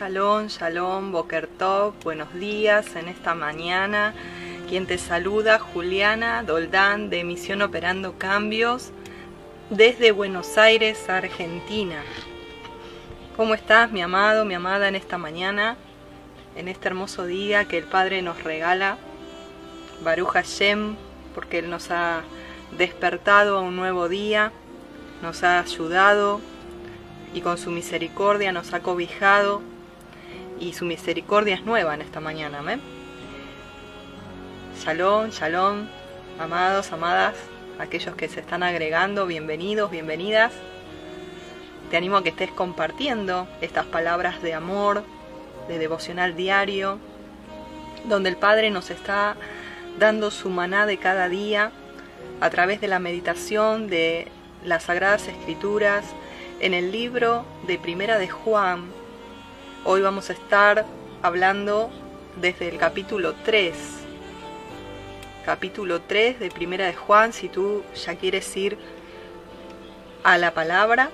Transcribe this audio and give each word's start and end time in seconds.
shalom, 0.00 0.46
shalom, 0.46 1.12
Boker 1.12 1.46
Tov, 1.46 1.92
buenos 2.02 2.32
días 2.32 2.96
en 2.96 3.06
esta 3.06 3.34
mañana. 3.34 4.14
Quien 4.66 4.86
te 4.86 4.96
saluda, 4.96 5.58
Juliana 5.58 6.42
Doldán 6.42 7.10
de 7.10 7.22
Misión 7.22 7.60
Operando 7.60 8.14
Cambios 8.16 8.92
desde 9.68 10.10
Buenos 10.12 10.56
Aires, 10.56 11.10
Argentina. 11.10 12.02
¿Cómo 13.36 13.52
estás, 13.52 13.92
mi 13.92 14.00
amado, 14.00 14.46
mi 14.46 14.54
amada, 14.54 14.88
en 14.88 14.96
esta 14.96 15.18
mañana? 15.18 15.76
En 16.56 16.68
este 16.68 16.88
hermoso 16.88 17.26
día 17.26 17.66
que 17.66 17.76
el 17.76 17.84
Padre 17.84 18.22
nos 18.22 18.42
regala, 18.42 18.96
Baruch 20.02 20.28
Hashem, 20.28 20.96
porque 21.34 21.58
Él 21.58 21.68
nos 21.68 21.90
ha 21.90 22.22
despertado 22.78 23.58
a 23.58 23.60
un 23.60 23.76
nuevo 23.76 24.08
día, 24.08 24.50
nos 25.20 25.42
ha 25.42 25.60
ayudado 25.60 26.40
y 27.34 27.42
con 27.42 27.58
su 27.58 27.70
misericordia 27.70 28.50
nos 28.50 28.72
ha 28.72 28.80
cobijado 28.80 29.60
y 30.60 30.74
su 30.74 30.84
misericordia 30.84 31.54
es 31.54 31.64
nueva 31.64 31.94
en 31.94 32.02
esta 32.02 32.20
mañana. 32.20 32.58
Amén. 32.60 32.80
Shalom, 34.84 35.30
shalom, 35.30 35.88
amados, 36.38 36.92
amadas, 36.92 37.34
aquellos 37.78 38.14
que 38.14 38.28
se 38.28 38.40
están 38.40 38.62
agregando, 38.62 39.26
bienvenidos, 39.26 39.90
bienvenidas. 39.90 40.52
Te 41.90 41.96
animo 41.96 42.18
a 42.18 42.22
que 42.22 42.28
estés 42.28 42.50
compartiendo 42.52 43.48
estas 43.60 43.86
palabras 43.86 44.42
de 44.42 44.54
amor, 44.54 45.02
de 45.66 45.78
devocional 45.78 46.36
diario, 46.36 46.98
donde 48.04 48.28
el 48.28 48.36
Padre 48.36 48.70
nos 48.70 48.90
está 48.90 49.36
dando 49.98 50.30
su 50.30 50.50
maná 50.50 50.86
de 50.86 50.98
cada 50.98 51.28
día 51.28 51.72
a 52.40 52.50
través 52.50 52.80
de 52.80 52.88
la 52.88 52.98
meditación 52.98 53.88
de 53.88 54.28
las 54.64 54.84
Sagradas 54.84 55.26
Escrituras, 55.26 56.04
en 56.60 56.74
el 56.74 56.92
libro 56.92 57.44
de 57.66 57.78
Primera 57.78 58.18
de 58.18 58.28
Juan. 58.28 58.99
Hoy 59.82 60.02
vamos 60.02 60.28
a 60.28 60.34
estar 60.34 60.84
hablando 61.22 61.88
desde 62.36 62.68
el 62.68 62.76
capítulo 62.76 63.34
3. 63.46 63.74
Capítulo 65.46 66.02
3 66.02 66.38
de 66.38 66.50
Primera 66.50 66.84
de 66.84 66.92
Juan, 66.92 67.32
si 67.32 67.48
tú 67.48 67.82
ya 67.94 68.14
quieres 68.16 68.54
ir 68.58 68.76
a 70.22 70.36
la 70.36 70.52
palabra, 70.52 71.08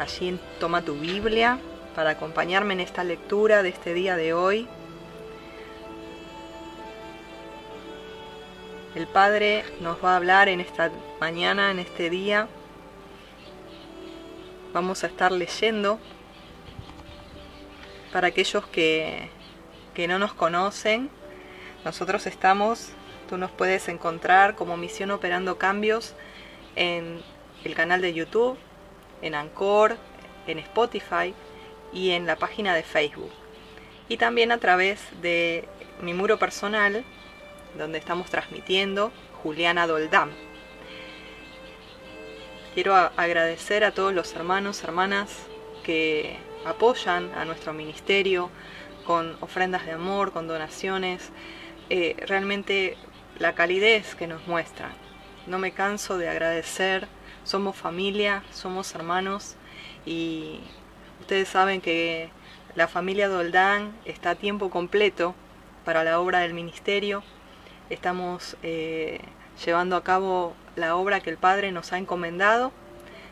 allí 0.00 0.40
toma 0.58 0.80
tu 0.80 0.94
Biblia 0.94 1.58
para 1.94 2.10
acompañarme 2.10 2.72
en 2.72 2.80
esta 2.80 3.04
lectura 3.04 3.62
de 3.62 3.68
este 3.68 3.92
día 3.92 4.16
de 4.16 4.32
hoy. 4.32 4.66
El 8.94 9.06
Padre 9.06 9.62
nos 9.82 10.02
va 10.02 10.14
a 10.14 10.16
hablar 10.16 10.48
en 10.48 10.60
esta 10.60 10.90
mañana, 11.20 11.70
en 11.70 11.80
este 11.80 12.08
día, 12.08 12.48
vamos 14.72 15.04
a 15.04 15.08
estar 15.08 15.32
leyendo 15.32 16.00
para 18.12 18.28
aquellos 18.28 18.66
que, 18.66 19.30
no 20.08 20.18
nos 20.18 20.32
conocen. 20.32 21.10
Nosotros 21.84 22.26
estamos, 22.26 22.90
tú 23.28 23.36
nos 23.36 23.50
puedes 23.50 23.88
encontrar 23.88 24.54
como 24.54 24.76
Misión 24.76 25.10
Operando 25.10 25.58
Cambios 25.58 26.14
en 26.76 27.20
el 27.64 27.74
canal 27.74 28.00
de 28.00 28.14
YouTube, 28.14 28.56
en 29.22 29.34
Anchor, 29.34 29.96
en 30.46 30.60
Spotify 30.60 31.34
y 31.92 32.10
en 32.10 32.26
la 32.26 32.36
página 32.36 32.74
de 32.74 32.84
Facebook. 32.84 33.32
Y 34.08 34.18
también 34.18 34.52
a 34.52 34.58
través 34.58 35.00
de 35.20 35.68
mi 36.00 36.14
muro 36.14 36.38
personal, 36.38 37.04
donde 37.76 37.98
estamos 37.98 38.30
transmitiendo 38.30 39.10
Juliana 39.42 39.88
Doldam. 39.88 40.30
Quiero 42.74 42.94
agradecer 42.94 43.82
a 43.82 43.90
todos 43.90 44.14
los 44.14 44.32
hermanos, 44.34 44.84
hermanas 44.84 45.30
que 45.82 46.38
apoyan 46.64 47.30
a 47.34 47.44
nuestro 47.44 47.72
ministerio 47.72 48.50
con 49.04 49.36
ofrendas 49.40 49.86
de 49.86 49.92
amor, 49.92 50.32
con 50.32 50.48
donaciones. 50.48 51.30
Eh, 51.90 52.16
realmente 52.26 52.96
la 53.38 53.54
calidez 53.54 54.14
que 54.14 54.26
nos 54.26 54.46
muestran. 54.46 54.92
No 55.46 55.58
me 55.58 55.72
canso 55.72 56.18
de 56.18 56.28
agradecer. 56.28 57.08
Somos 57.44 57.76
familia, 57.76 58.42
somos 58.52 58.94
hermanos 58.94 59.56
y 60.04 60.60
ustedes 61.20 61.48
saben 61.48 61.80
que 61.80 62.30
la 62.74 62.88
familia 62.88 63.28
Doldán 63.28 63.96
está 64.04 64.30
a 64.30 64.34
tiempo 64.34 64.70
completo 64.70 65.34
para 65.84 66.04
la 66.04 66.20
obra 66.20 66.40
del 66.40 66.52
ministerio. 66.52 67.22
Estamos 67.88 68.56
eh, 68.62 69.20
llevando 69.64 69.96
a 69.96 70.04
cabo 70.04 70.54
la 70.76 70.94
obra 70.96 71.20
que 71.20 71.30
el 71.30 71.38
Padre 71.38 71.72
nos 71.72 71.92
ha 71.92 71.98
encomendado, 71.98 72.72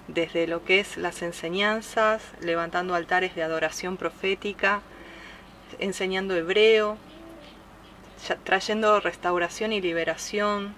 desde 0.08 0.46
lo 0.46 0.64
que 0.64 0.80
es 0.80 0.96
las 0.96 1.22
enseñanzas, 1.22 2.22
levantando 2.40 2.94
altares 2.94 3.34
de 3.34 3.42
adoración 3.42 3.96
profética, 3.96 4.82
enseñando 5.78 6.36
hebreo, 6.36 6.96
trayendo 8.44 9.00
restauración 9.00 9.72
y 9.72 9.80
liberación 9.80 10.74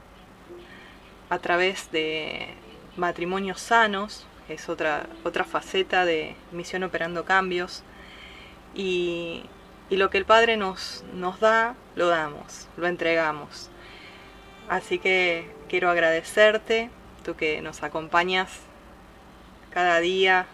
a 1.30 1.38
través 1.38 1.90
de 1.92 2.48
matrimonios 2.96 3.60
sanos, 3.60 4.26
es 4.48 4.68
otra, 4.68 5.06
otra 5.24 5.44
faceta 5.44 6.04
de 6.06 6.34
misión 6.52 6.82
operando 6.82 7.24
cambios, 7.24 7.82
y, 8.74 9.44
y 9.90 9.96
lo 9.96 10.08
que 10.10 10.18
el 10.18 10.24
Padre 10.24 10.56
nos, 10.56 11.04
nos 11.12 11.38
da, 11.38 11.74
lo 11.96 12.08
damos, 12.08 12.68
lo 12.76 12.86
entregamos. 12.86 13.70
Así 14.68 14.98
que 14.98 15.50
quiero 15.68 15.90
agradecerte, 15.90 16.90
tú 17.24 17.36
que 17.36 17.60
nos 17.60 17.82
acompañas 17.82 18.67
cada 19.78 20.00
día 20.00 20.44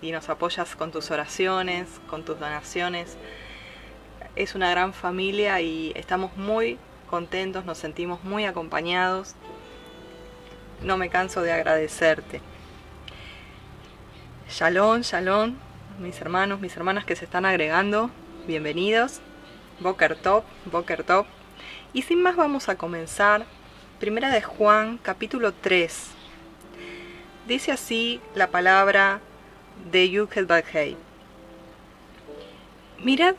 y 0.00 0.12
nos 0.12 0.28
apoyas 0.28 0.76
con 0.76 0.92
tus 0.92 1.10
oraciones, 1.10 1.88
con 2.08 2.24
tus 2.24 2.38
donaciones. 2.38 3.16
Es 4.36 4.54
una 4.54 4.70
gran 4.70 4.92
familia 4.94 5.60
y 5.60 5.90
estamos 5.96 6.36
muy 6.36 6.78
contentos, 7.10 7.64
nos 7.64 7.76
sentimos 7.76 8.22
muy 8.22 8.44
acompañados. 8.44 9.34
No 10.80 10.96
me 10.96 11.10
canso 11.10 11.42
de 11.42 11.50
agradecerte. 11.50 12.40
Shalom, 14.48 15.00
shalom, 15.00 15.56
mis 15.98 16.20
hermanos, 16.20 16.60
mis 16.60 16.76
hermanas 16.76 17.04
que 17.04 17.16
se 17.16 17.24
están 17.24 17.46
agregando, 17.46 18.12
bienvenidos. 18.46 19.20
Boker 19.80 20.14
Top, 20.14 20.44
Boker 20.66 21.02
Top. 21.02 21.26
Y 21.92 22.02
sin 22.02 22.22
más 22.22 22.36
vamos 22.36 22.68
a 22.68 22.76
comenzar 22.76 23.44
Primera 23.98 24.30
de 24.30 24.40
Juan, 24.40 25.00
capítulo 25.02 25.52
3. 25.52 26.17
Dice 27.48 27.72
así 27.72 28.20
la 28.34 28.50
palabra 28.50 29.20
de 29.90 30.10
Yukel 30.10 30.44
Baghei. 30.44 30.98
Mirad 33.02 33.36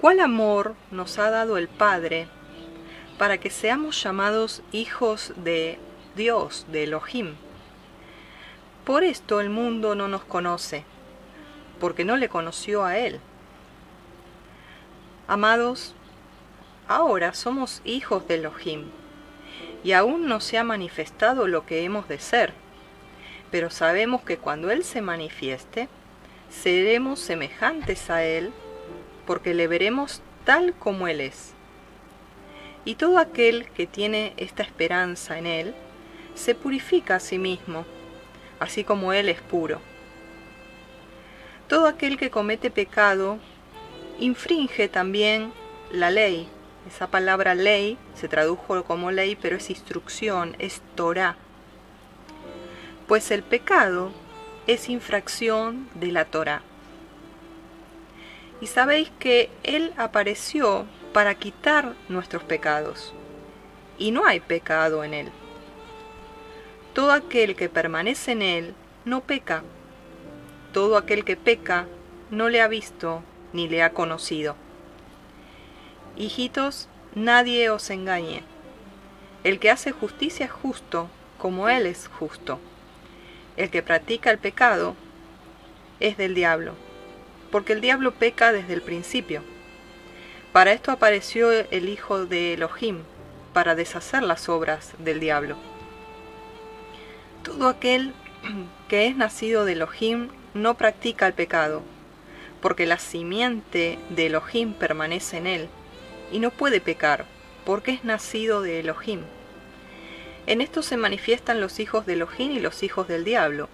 cuál 0.00 0.20
amor 0.20 0.74
nos 0.90 1.18
ha 1.18 1.28
dado 1.28 1.58
el 1.58 1.68
Padre 1.68 2.26
para 3.18 3.36
que 3.36 3.50
seamos 3.50 4.02
llamados 4.02 4.62
hijos 4.72 5.34
de 5.36 5.78
Dios, 6.16 6.64
de 6.72 6.84
Elohim. 6.84 7.34
Por 8.86 9.04
esto 9.04 9.42
el 9.42 9.50
mundo 9.50 9.94
no 9.94 10.08
nos 10.08 10.24
conoce, 10.24 10.84
porque 11.80 12.06
no 12.06 12.16
le 12.16 12.30
conoció 12.30 12.86
a 12.86 12.96
Él. 12.96 13.20
Amados, 15.26 15.94
ahora 16.88 17.34
somos 17.34 17.82
hijos 17.84 18.26
de 18.26 18.36
Elohim 18.36 18.86
y 19.84 19.92
aún 19.92 20.28
no 20.28 20.40
se 20.40 20.56
ha 20.56 20.64
manifestado 20.64 21.46
lo 21.46 21.66
que 21.66 21.84
hemos 21.84 22.08
de 22.08 22.20
ser. 22.20 22.67
Pero 23.50 23.70
sabemos 23.70 24.22
que 24.22 24.36
cuando 24.36 24.70
Él 24.70 24.84
se 24.84 25.00
manifieste, 25.00 25.88
seremos 26.50 27.18
semejantes 27.20 28.10
a 28.10 28.22
Él, 28.22 28.52
porque 29.26 29.54
le 29.54 29.66
veremos 29.66 30.22
tal 30.44 30.74
como 30.74 31.08
Él 31.08 31.20
es. 31.20 31.52
Y 32.84 32.94
todo 32.94 33.18
aquel 33.18 33.68
que 33.70 33.86
tiene 33.86 34.32
esta 34.36 34.62
esperanza 34.62 35.38
en 35.38 35.46
Él, 35.46 35.74
se 36.34 36.54
purifica 36.54 37.16
a 37.16 37.20
sí 37.20 37.38
mismo, 37.38 37.84
así 38.60 38.84
como 38.84 39.12
Él 39.12 39.28
es 39.28 39.40
puro. 39.40 39.80
Todo 41.68 41.86
aquel 41.86 42.16
que 42.16 42.30
comete 42.30 42.70
pecado, 42.70 43.38
infringe 44.18 44.88
también 44.88 45.52
la 45.92 46.10
ley, 46.10 46.48
esa 46.88 47.08
palabra 47.08 47.54
ley 47.54 47.98
se 48.14 48.28
tradujo 48.28 48.82
como 48.84 49.10
ley, 49.10 49.36
pero 49.36 49.56
es 49.56 49.68
instrucción, 49.68 50.56
es 50.58 50.80
Torah. 50.94 51.36
Pues 53.08 53.30
el 53.30 53.42
pecado 53.42 54.12
es 54.66 54.90
infracción 54.90 55.88
de 55.94 56.12
la 56.12 56.26
Torah. 56.26 56.60
Y 58.60 58.66
sabéis 58.66 59.10
que 59.18 59.48
Él 59.62 59.94
apareció 59.96 60.84
para 61.14 61.34
quitar 61.34 61.94
nuestros 62.10 62.42
pecados, 62.42 63.14
y 63.96 64.10
no 64.10 64.26
hay 64.26 64.40
pecado 64.40 65.04
en 65.04 65.14
Él. 65.14 65.30
Todo 66.92 67.12
aquel 67.12 67.56
que 67.56 67.70
permanece 67.70 68.32
en 68.32 68.42
Él 68.42 68.74
no 69.06 69.22
peca. 69.22 69.62
Todo 70.74 70.98
aquel 70.98 71.24
que 71.24 71.38
peca 71.38 71.86
no 72.30 72.50
le 72.50 72.60
ha 72.60 72.68
visto 72.68 73.22
ni 73.54 73.70
le 73.70 73.82
ha 73.82 73.94
conocido. 73.94 74.54
Hijitos, 76.14 76.90
nadie 77.14 77.70
os 77.70 77.88
engañe. 77.88 78.42
El 79.44 79.58
que 79.60 79.70
hace 79.70 79.92
justicia 79.92 80.44
es 80.44 80.52
justo, 80.52 81.08
como 81.38 81.70
Él 81.70 81.86
es 81.86 82.06
justo. 82.06 82.60
El 83.58 83.70
que 83.70 83.82
practica 83.82 84.30
el 84.30 84.38
pecado 84.38 84.94
es 85.98 86.16
del 86.16 86.36
diablo, 86.36 86.74
porque 87.50 87.72
el 87.72 87.80
diablo 87.80 88.12
peca 88.12 88.52
desde 88.52 88.72
el 88.72 88.82
principio. 88.82 89.42
Para 90.52 90.70
esto 90.70 90.92
apareció 90.92 91.50
el 91.50 91.88
Hijo 91.88 92.24
de 92.24 92.54
Elohim, 92.54 93.00
para 93.52 93.74
deshacer 93.74 94.22
las 94.22 94.48
obras 94.48 94.92
del 95.00 95.18
diablo. 95.18 95.56
Todo 97.42 97.68
aquel 97.68 98.14
que 98.88 99.08
es 99.08 99.16
nacido 99.16 99.64
de 99.64 99.72
Elohim 99.72 100.28
no 100.54 100.74
practica 100.74 101.26
el 101.26 101.32
pecado, 101.32 101.82
porque 102.62 102.86
la 102.86 102.98
simiente 102.98 103.98
de 104.10 104.26
Elohim 104.26 104.72
permanece 104.72 105.36
en 105.36 105.48
él, 105.48 105.68
y 106.30 106.38
no 106.38 106.52
puede 106.52 106.80
pecar, 106.80 107.24
porque 107.64 107.90
es 107.90 108.04
nacido 108.04 108.62
de 108.62 108.78
Elohim. 108.78 109.22
En 110.48 110.62
esto 110.62 110.82
se 110.82 110.96
manifiestan 110.96 111.60
los 111.60 111.78
hijos 111.78 112.06
de 112.06 112.14
Elohim 112.14 112.52
y 112.52 112.58
los 112.58 112.82
hijos 112.82 113.06
del 113.06 113.22
diablo. 113.22 113.68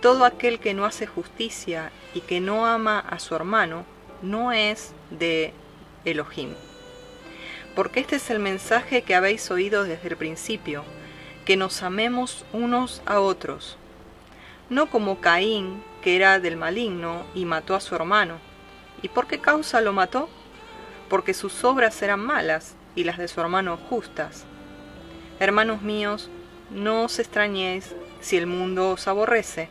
Todo 0.00 0.24
aquel 0.24 0.60
que 0.60 0.72
no 0.72 0.84
hace 0.84 1.08
justicia 1.08 1.90
y 2.14 2.20
que 2.20 2.38
no 2.38 2.66
ama 2.66 3.00
a 3.00 3.18
su 3.18 3.34
hermano, 3.34 3.84
no 4.22 4.52
es 4.52 4.92
de 5.10 5.52
Elohim. 6.04 6.54
Porque 7.74 7.98
este 7.98 8.14
es 8.14 8.30
el 8.30 8.38
mensaje 8.38 9.02
que 9.02 9.16
habéis 9.16 9.50
oído 9.50 9.82
desde 9.82 10.06
el 10.06 10.16
principio, 10.16 10.84
que 11.44 11.56
nos 11.56 11.82
amemos 11.82 12.44
unos 12.52 13.02
a 13.04 13.18
otros, 13.18 13.76
no 14.70 14.90
como 14.90 15.20
Caín, 15.20 15.82
que 16.00 16.14
era 16.14 16.38
del 16.38 16.56
maligno 16.56 17.24
y 17.34 17.44
mató 17.44 17.74
a 17.74 17.80
su 17.80 17.96
hermano. 17.96 18.38
¿Y 19.02 19.08
por 19.08 19.26
qué 19.26 19.40
causa 19.40 19.80
lo 19.80 19.92
mató? 19.92 20.28
Porque 21.08 21.34
sus 21.34 21.64
obras 21.64 22.00
eran 22.02 22.20
malas 22.20 22.76
y 22.94 23.02
las 23.02 23.18
de 23.18 23.26
su 23.26 23.40
hermano 23.40 23.76
justas. 23.90 24.46
Hermanos 25.40 25.82
míos, 25.82 26.28
no 26.70 27.04
os 27.04 27.20
extrañéis 27.20 27.94
si 28.20 28.36
el 28.36 28.46
mundo 28.46 28.90
os 28.90 29.06
aborrece. 29.06 29.68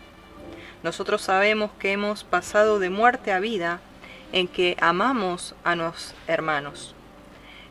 Nosotros 0.82 1.22
sabemos 1.22 1.72
que 1.80 1.92
hemos 1.92 2.24
pasado 2.24 2.80
de 2.80 2.90
muerte 2.90 3.34
a 3.34 3.40
vida 3.40 3.82
en 4.32 4.48
que 4.48 4.78
amamos 4.80 5.56
a 5.66 5.76
los 5.76 6.16
hermanos. 6.28 6.96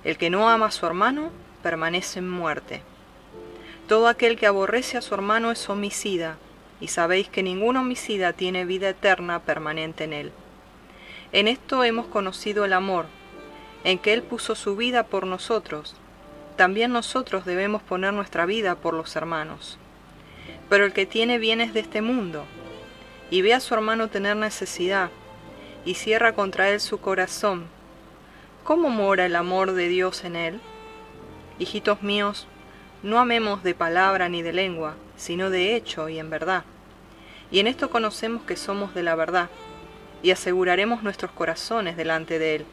El 0.05 0.19
que 0.19 0.29
no 0.29 0.49
ama 0.49 0.67
a 0.67 0.71
su 0.71 0.85
hermano 0.85 1.31
permanece 1.63 2.19
en 2.19 2.29
muerte. 2.29 2.83
Todo 3.89 4.09
aquel 4.09 4.37
que 4.37 4.47
aborrece 4.47 4.99
a 4.99 5.03
su 5.03 5.15
hermano 5.15 5.51
es 5.51 5.69
homicida, 5.71 6.37
y 6.81 6.89
sabéis 6.89 7.29
que 7.29 7.43
ningún 7.43 7.77
homicida 7.77 8.35
tiene 8.35 8.67
vida 8.67 8.91
eterna 8.91 9.41
permanente 9.41 10.05
en 10.05 10.13
él. 10.13 10.33
En 11.33 11.49
esto 11.49 11.83
hemos 11.83 12.07
conocido 12.07 12.65
el 12.65 12.73
amor, 12.73 13.07
en 13.85 13.99
que 13.99 14.13
Él 14.13 14.23
puso 14.23 14.55
su 14.55 14.77
vida 14.77 15.05
por 15.05 15.27
nosotros. 15.27 15.95
También 16.57 16.91
nosotros 16.91 17.45
debemos 17.45 17.83
poner 17.83 18.15
nuestra 18.15 18.47
vida 18.47 18.77
por 18.77 18.95
los 18.95 19.15
hermanos. 19.15 19.79
Pero 20.71 20.87
el 20.87 20.93
que 20.93 21.05
tiene 21.05 21.39
bienes 21.39 21.75
de 21.75 21.81
este 21.81 22.01
mundo, 22.01 22.45
y 23.31 23.43
ve 23.43 23.53
a 23.53 23.61
su 23.61 23.75
hermano 23.75 24.09
tener 24.09 24.37
necesidad, 24.37 25.11
y 25.85 25.95
cierra 25.95 26.33
contra 26.33 26.71
él 26.71 26.81
su 26.81 26.99
corazón, 26.99 27.67
¿cómo 28.65 28.89
mora 28.89 29.27
el 29.27 29.37
amor 29.37 29.73
de 29.73 29.89
Dios 29.89 30.25
en 30.25 30.35
él? 30.35 30.61
Hijitos 31.59 32.03
míos, 32.03 32.49
no 33.03 33.19
amemos 33.21 33.63
de 33.63 33.75
palabra 33.75 34.29
ni 34.29 34.43
de 34.43 34.53
lengua, 34.53 34.95
sino 35.17 35.51
de 35.51 35.77
hecho 35.77 36.09
y 36.09 36.19
en 36.19 36.31
verdad. 36.31 36.65
Y 37.51 37.61
en 37.61 37.67
esto 37.67 37.91
conocemos 37.91 38.43
que 38.43 38.57
somos 38.57 38.95
de 38.95 39.03
la 39.03 39.15
verdad, 39.15 39.51
y 40.23 40.31
aseguraremos 40.31 41.03
nuestros 41.03 41.31
corazones 41.31 41.97
delante 41.97 42.39
de 42.39 42.57
Él. 42.57 42.67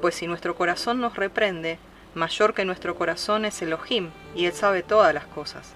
Pues 0.00 0.14
si 0.14 0.26
nuestro 0.26 0.54
corazón 0.54 1.00
nos 1.00 1.16
reprende, 1.16 1.78
mayor 2.16 2.54
que 2.54 2.64
nuestro 2.64 2.96
corazón 2.96 3.44
es 3.44 3.60
Elohim, 3.62 4.10
y 4.34 4.46
Él 4.46 4.52
sabe 4.52 4.82
todas 4.82 5.14
las 5.14 5.26
cosas. 5.26 5.74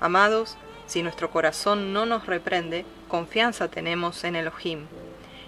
Amados, 0.00 0.58
si 0.86 1.02
nuestro 1.02 1.30
corazón 1.30 1.92
no 1.92 2.04
nos 2.04 2.26
reprende, 2.26 2.84
confianza 3.08 3.68
tenemos 3.68 4.24
en 4.24 4.36
Elohim, 4.36 4.86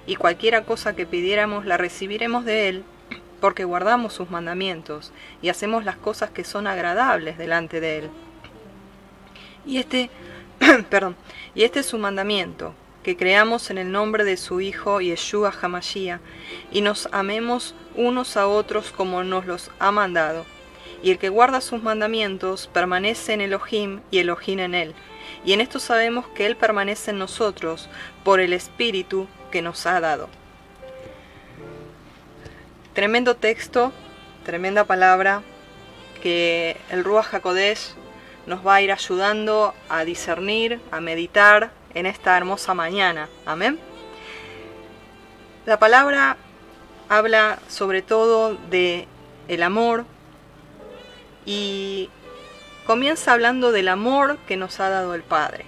y 0.06 0.16
cualquiera 0.16 0.64
cosa 0.64 0.94
que 0.94 1.06
pidiéramos 1.06 1.66
la 1.66 1.76
recibiremos 1.76 2.44
de 2.44 2.68
Él, 2.68 2.84
porque 3.40 3.64
guardamos 3.64 4.12
sus 4.12 4.30
mandamientos 4.30 5.12
y 5.42 5.48
hacemos 5.48 5.84
las 5.84 5.96
cosas 5.96 6.30
que 6.30 6.44
son 6.44 6.68
agradables 6.68 7.36
delante 7.36 7.80
de 7.80 7.98
Él. 7.98 8.10
Y 9.66 9.78
este, 9.78 10.10
perdón, 10.88 11.16
y 11.54 11.64
este 11.64 11.80
es 11.80 11.86
su 11.86 11.98
mandamiento, 11.98 12.74
que 13.02 13.16
creamos 13.16 13.70
en 13.70 13.78
el 13.78 13.90
nombre 13.90 14.24
de 14.24 14.36
su 14.36 14.60
Hijo 14.60 15.00
Yeshua 15.00 15.52
Hamashiach, 15.60 16.20
y 16.70 16.80
nos 16.80 17.08
amemos 17.12 17.74
unos 17.94 18.36
a 18.36 18.46
otros 18.46 18.92
como 18.92 19.24
nos 19.24 19.46
los 19.46 19.70
ha 19.78 19.90
mandado. 19.90 20.46
Y 21.02 21.10
el 21.10 21.18
que 21.18 21.28
guarda 21.28 21.60
sus 21.60 21.82
mandamientos 21.82 22.68
permanece 22.68 23.32
en 23.32 23.40
Elohim 23.40 24.00
y 24.10 24.18
Elohim 24.18 24.60
en 24.60 24.74
él. 24.74 24.94
Y 25.44 25.52
en 25.52 25.60
esto 25.60 25.78
sabemos 25.80 26.26
que 26.28 26.46
Él 26.46 26.56
permanece 26.56 27.10
en 27.10 27.18
nosotros 27.18 27.88
por 28.22 28.40
el 28.40 28.52
Espíritu 28.52 29.26
que 29.50 29.62
nos 29.62 29.86
ha 29.86 30.00
dado. 30.00 30.28
Tremendo 32.94 33.34
texto, 33.34 33.92
tremenda 34.44 34.84
palabra 34.84 35.42
que 36.22 36.76
el 36.90 37.02
Ruach 37.02 37.34
HaKodesh 37.34 37.94
nos 38.46 38.64
va 38.66 38.76
a 38.76 38.82
ir 38.82 38.92
ayudando 38.92 39.74
a 39.88 40.04
discernir, 40.04 40.80
a 40.90 41.00
meditar 41.00 41.72
en 41.94 42.06
esta 42.06 42.36
hermosa 42.36 42.74
mañana. 42.74 43.28
Amén. 43.46 43.78
La 45.66 45.78
palabra 45.78 46.36
habla 47.08 47.58
sobre 47.68 48.02
todo 48.02 48.54
de 48.70 49.06
el 49.48 49.62
amor 49.62 50.04
y 51.44 52.10
comienza 52.86 53.32
hablando 53.32 53.72
del 53.72 53.88
amor 53.88 54.38
que 54.46 54.56
nos 54.56 54.80
ha 54.80 54.88
dado 54.88 55.14
el 55.14 55.22
Padre. 55.22 55.64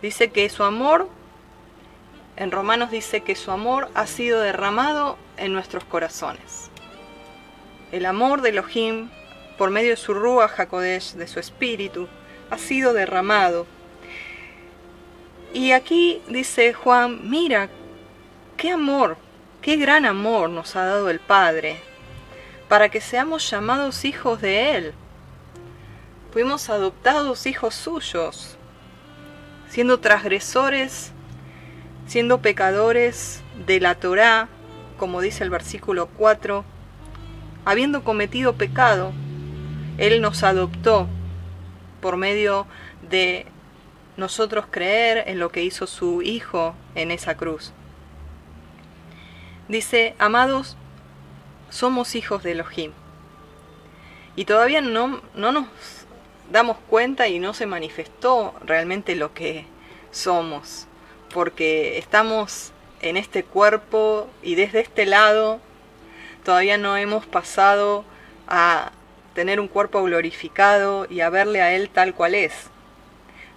Dice 0.00 0.30
que 0.30 0.48
su 0.48 0.64
amor, 0.64 1.08
en 2.36 2.50
Romanos 2.50 2.90
dice 2.90 3.20
que 3.20 3.36
su 3.36 3.50
amor 3.50 3.88
ha 3.94 4.06
sido 4.06 4.40
derramado 4.40 5.16
en 5.36 5.52
nuestros 5.52 5.84
corazones. 5.84 6.70
El 7.92 8.06
amor 8.06 8.40
de 8.40 8.48
Elohim 8.48 9.10
por 9.58 9.70
medio 9.70 9.90
de 9.90 9.96
su 9.96 10.14
Rúa 10.14 10.50
Hakodesh, 10.56 11.12
de 11.12 11.28
su 11.28 11.38
espíritu, 11.38 12.08
ha 12.50 12.58
sido 12.58 12.92
derramado. 12.92 13.66
Y 15.54 15.72
aquí 15.72 16.22
dice 16.28 16.72
Juan, 16.72 17.28
mira, 17.28 17.68
qué 18.56 18.70
amor, 18.70 19.18
qué 19.60 19.76
gran 19.76 20.06
amor 20.06 20.48
nos 20.48 20.76
ha 20.76 20.84
dado 20.86 21.10
el 21.10 21.20
Padre, 21.20 21.76
para 22.68 22.88
que 22.88 23.02
seamos 23.02 23.50
llamados 23.50 24.06
hijos 24.06 24.40
de 24.40 24.76
Él. 24.76 24.94
Fuimos 26.32 26.70
adoptados 26.70 27.44
hijos 27.46 27.74
suyos, 27.74 28.56
siendo 29.68 30.00
transgresores, 30.00 31.12
siendo 32.06 32.40
pecadores 32.40 33.42
de 33.66 33.78
la 33.80 33.94
Torá, 33.94 34.48
como 34.98 35.20
dice 35.20 35.44
el 35.44 35.50
versículo 35.50 36.06
4, 36.06 36.64
habiendo 37.66 38.04
cometido 38.04 38.54
pecado, 38.54 39.12
él 39.98 40.22
nos 40.22 40.42
adoptó 40.42 41.08
por 42.00 42.16
medio 42.16 42.66
de 43.08 43.46
nosotros 44.16 44.66
creer 44.70 45.24
en 45.28 45.38
lo 45.38 45.50
que 45.50 45.62
hizo 45.62 45.86
su 45.86 46.22
Hijo 46.22 46.74
en 46.94 47.10
esa 47.10 47.36
cruz. 47.36 47.72
Dice, 49.68 50.14
amados, 50.18 50.76
somos 51.70 52.14
hijos 52.14 52.42
de 52.42 52.52
Elohim. 52.52 52.92
Y 54.36 54.44
todavía 54.44 54.80
no, 54.80 55.20
no 55.34 55.52
nos 55.52 55.66
damos 56.50 56.76
cuenta 56.88 57.28
y 57.28 57.38
no 57.38 57.54
se 57.54 57.66
manifestó 57.66 58.54
realmente 58.64 59.14
lo 59.14 59.32
que 59.34 59.66
somos, 60.10 60.86
porque 61.32 61.98
estamos 61.98 62.72
en 63.00 63.16
este 63.16 63.44
cuerpo 63.44 64.28
y 64.42 64.54
desde 64.54 64.80
este 64.80 65.06
lado 65.06 65.60
todavía 66.44 66.78
no 66.78 66.96
hemos 66.96 67.26
pasado 67.26 68.04
a 68.48 68.92
tener 69.34 69.60
un 69.60 69.68
cuerpo 69.68 70.02
glorificado 70.02 71.06
y 71.08 71.20
a 71.20 71.30
verle 71.30 71.62
a 71.62 71.74
Él 71.74 71.88
tal 71.88 72.14
cual 72.14 72.34
es. 72.34 72.71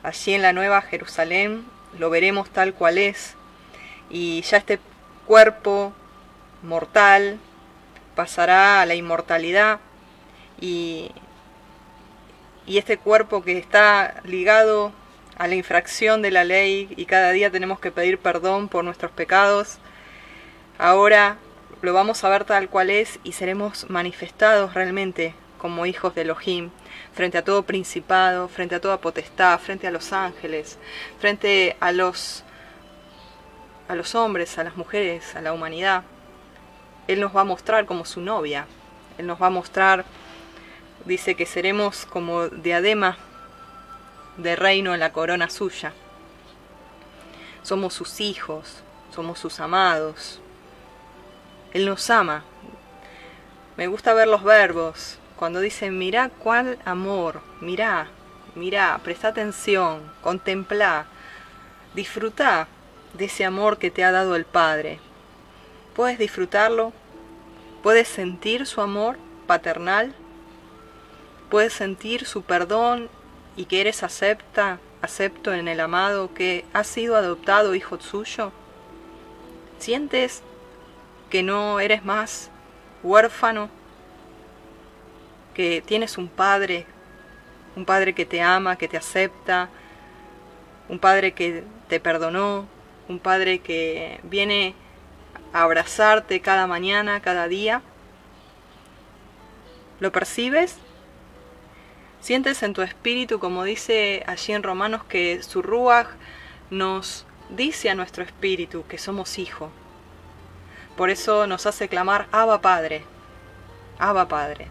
Allí 0.05 0.35
en 0.35 0.43
la 0.43 0.53
Nueva 0.53 0.83
Jerusalén 0.83 1.65
lo 1.97 2.12
veremos 2.12 2.51
tal 2.51 2.75
cual 2.75 3.00
es. 3.00 3.33
Y 4.07 4.43
ya 4.43 4.57
este 4.57 4.77
cuerpo 5.25 5.93
mortal 6.62 7.39
pasará 8.13 8.81
a 8.81 8.85
la 8.85 8.93
inmortalidad. 8.93 9.79
Y, 10.62 11.09
y 12.67 12.77
este 12.77 13.00
cuerpo 13.00 13.43
que 13.43 13.57
está 13.57 14.21
ligado 14.24 14.91
a 15.39 15.47
la 15.47 15.55
infracción 15.55 16.21
de 16.21 16.29
la 16.29 16.43
ley 16.43 16.93
y 16.95 17.07
cada 17.07 17.31
día 17.31 17.50
tenemos 17.50 17.79
que 17.79 17.91
pedir 17.91 18.19
perdón 18.19 18.69
por 18.69 18.83
nuestros 18.83 19.12
pecados, 19.12 19.79
ahora 20.77 21.38
lo 21.81 21.93
vamos 21.93 22.24
a 22.24 22.29
ver 22.29 22.45
tal 22.45 22.69
cual 22.69 22.91
es 22.91 23.19
y 23.24 23.31
seremos 23.31 23.89
manifestados 23.89 24.75
realmente 24.75 25.33
como 25.57 25.85
hijos 25.85 26.15
de 26.15 26.21
Elohim, 26.21 26.69
frente 27.13 27.38
a 27.38 27.43
todo 27.43 27.63
principado, 27.63 28.47
frente 28.47 28.75
a 28.75 28.81
toda 28.81 29.01
potestad, 29.01 29.59
frente 29.59 29.88
a 29.88 29.91
los 29.91 30.13
ángeles, 30.13 30.77
frente 31.19 31.75
a 31.79 31.91
los 31.91 32.43
a 33.88 33.95
los 33.95 34.15
hombres, 34.15 34.57
a 34.57 34.63
las 34.63 34.77
mujeres, 34.77 35.35
a 35.35 35.41
la 35.41 35.53
humanidad. 35.53 36.03
Él 37.07 37.19
nos 37.19 37.35
va 37.35 37.41
a 37.41 37.45
mostrar 37.45 37.85
como 37.85 38.05
su 38.05 38.19
novia. 38.19 38.65
Él 39.17 39.27
nos 39.27 39.41
va 39.41 39.47
a 39.47 39.51
mostrar, 39.51 40.05
dice 41.05 41.35
que 41.35 41.45
seremos 41.45 42.05
como 42.05 42.47
diadema 42.47 43.17
de 44.38 44.55
reino 44.55 44.93
en 44.93 45.00
la 45.00 45.13
corona 45.13 45.50
suya. 45.50 45.93
Somos 47.63 47.93
sus 47.93 48.19
hijos, 48.21 48.83
somos 49.13 49.39
sus 49.39 49.59
amados. 49.59 50.41
Él 51.74 51.85
nos 51.85 52.09
ama. 52.09 52.43
Me 53.77 53.88
gusta 53.88 54.13
ver 54.13 54.27
los 54.27 54.43
verbos. 54.43 55.19
Cuando 55.36 55.60
dicen, 55.60 55.98
mirá 55.98 56.30
cuál 56.30 56.80
amor, 56.86 57.42
mirá, 57.60 58.08
mirá, 58.56 58.98
presta 59.04 59.30
atención, 59.30 60.01
contemplá, 60.22 61.08
disfruta 61.94 62.68
de 63.13 63.25
ese 63.25 63.44
amor 63.44 63.77
que 63.77 63.92
te 63.92 64.04
ha 64.04 64.12
dado 64.12 64.36
el 64.36 64.46
Padre. 64.46 65.00
¿Puedes 65.94 66.18
disfrutarlo? 66.18 66.94
¿Puedes 67.84 68.08
sentir 68.08 68.65
su 68.65 68.82
amor 68.82 69.18
paternal? 69.46 70.13
¿Puedes 71.50 71.74
sentir 71.74 72.25
su 72.25 72.42
perdón 72.42 73.10
y 73.56 73.65
que 73.65 73.82
eres 73.82 74.04
acepta, 74.04 74.80
acepto 75.01 75.54
en 75.54 75.68
el 75.68 75.80
amado, 75.80 76.34
que 76.34 76.65
has 76.74 76.88
sido 76.88 77.15
adoptado 77.15 77.75
hijo 77.75 78.00
suyo? 78.00 78.51
¿Sientes 79.80 80.42
que 81.30 81.44
no 81.44 81.80
eres 81.80 82.04
más 82.06 82.50
huérfano? 83.04 83.70
¿Que 85.55 85.81
tienes 85.81 86.17
un 86.17 86.27
padre, 86.27 86.85
un 87.75 87.85
padre 87.85 88.13
que 88.13 88.25
te 88.25 88.41
ama, 88.41 88.75
que 88.75 88.88
te 88.88 88.97
acepta, 88.97 89.69
un 90.89 91.00
padre 91.00 91.31
que 91.31 91.63
te 91.88 92.00
perdonó, 92.00 92.67
un 93.07 93.19
padre 93.19 93.59
que 93.59 94.19
viene 94.24 94.75
a 95.53 95.63
abrazarte 95.63 96.41
cada 96.41 96.67
mañana, 96.67 97.21
cada 97.21 97.47
día? 97.47 97.81
¿Lo 100.00 100.12
percibes? 100.12 100.77
Sientes 102.19 102.62
en 102.63 102.74
tu 102.74 102.81
espíritu, 102.81 103.39
como 103.39 103.63
dice 103.63 104.24
allí 104.27 104.51
en 104.51 104.63
Romanos, 104.63 105.03
que 105.05 105.41
su 105.41 105.62
Ruach 105.62 106.07
nos 106.69 107.25
dice 107.50 107.89
a 107.89 107.95
nuestro 107.95 108.24
espíritu 108.24 108.83
que 108.89 108.97
somos 108.97 109.38
hijos. 109.38 109.69
Por 110.97 111.09
eso 111.09 111.47
nos 111.47 111.65
hace 111.65 111.88
clamar, 111.88 112.27
Abba 112.31 112.62
Padre, 112.62 113.03
Abba 114.00 114.27
Padre. 114.27 114.67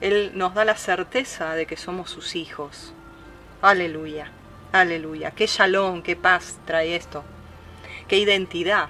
Él 0.00 0.32
nos 0.34 0.54
da 0.54 0.64
la 0.64 0.76
certeza 0.76 1.54
de 1.54 1.66
que 1.66 1.76
somos 1.76 2.10
sus 2.10 2.36
hijos. 2.36 2.92
Aleluya, 3.62 4.30
aleluya. 4.72 5.30
Qué 5.30 5.46
shalom, 5.46 6.02
qué 6.02 6.16
paz 6.16 6.58
trae 6.66 6.96
esto. 6.96 7.24
Qué 8.08 8.18
identidad. 8.18 8.88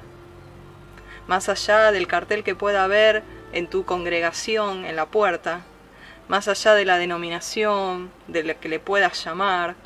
Más 1.26 1.48
allá 1.48 1.92
del 1.92 2.06
cartel 2.06 2.42
que 2.42 2.54
pueda 2.54 2.84
haber 2.84 3.22
en 3.52 3.68
tu 3.68 3.84
congregación, 3.84 4.84
en 4.84 4.96
la 4.96 5.06
puerta, 5.06 5.62
más 6.28 6.48
allá 6.48 6.74
de 6.74 6.84
la 6.84 6.98
denominación, 6.98 8.10
de 8.26 8.42
la 8.42 8.54
que 8.54 8.68
le 8.68 8.80
puedas 8.80 9.24
llamar, 9.24 9.76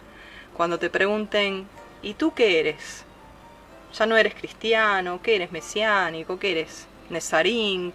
cuando 0.57 0.79
te 0.79 0.91
pregunten, 0.91 1.69
¿y 2.03 2.15
tú 2.15 2.33
qué 2.33 2.61
eres? 2.61 3.05
Ya 3.93 4.07
no 4.07 4.17
eres 4.17 4.35
cristiano, 4.35 5.21
¿qué 5.23 5.37
eres 5.37 5.53
mesiánico? 5.53 6.39
¿Qué 6.39 6.53
eres? 6.53 6.87
Nezarín, 7.11 7.93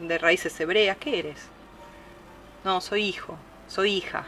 de 0.00 0.18
raíces 0.18 0.58
hebreas, 0.60 0.96
¿qué 0.98 1.18
eres? 1.18 1.48
No, 2.64 2.80
soy 2.80 3.04
hijo, 3.04 3.36
soy 3.68 3.92
hija, 3.92 4.24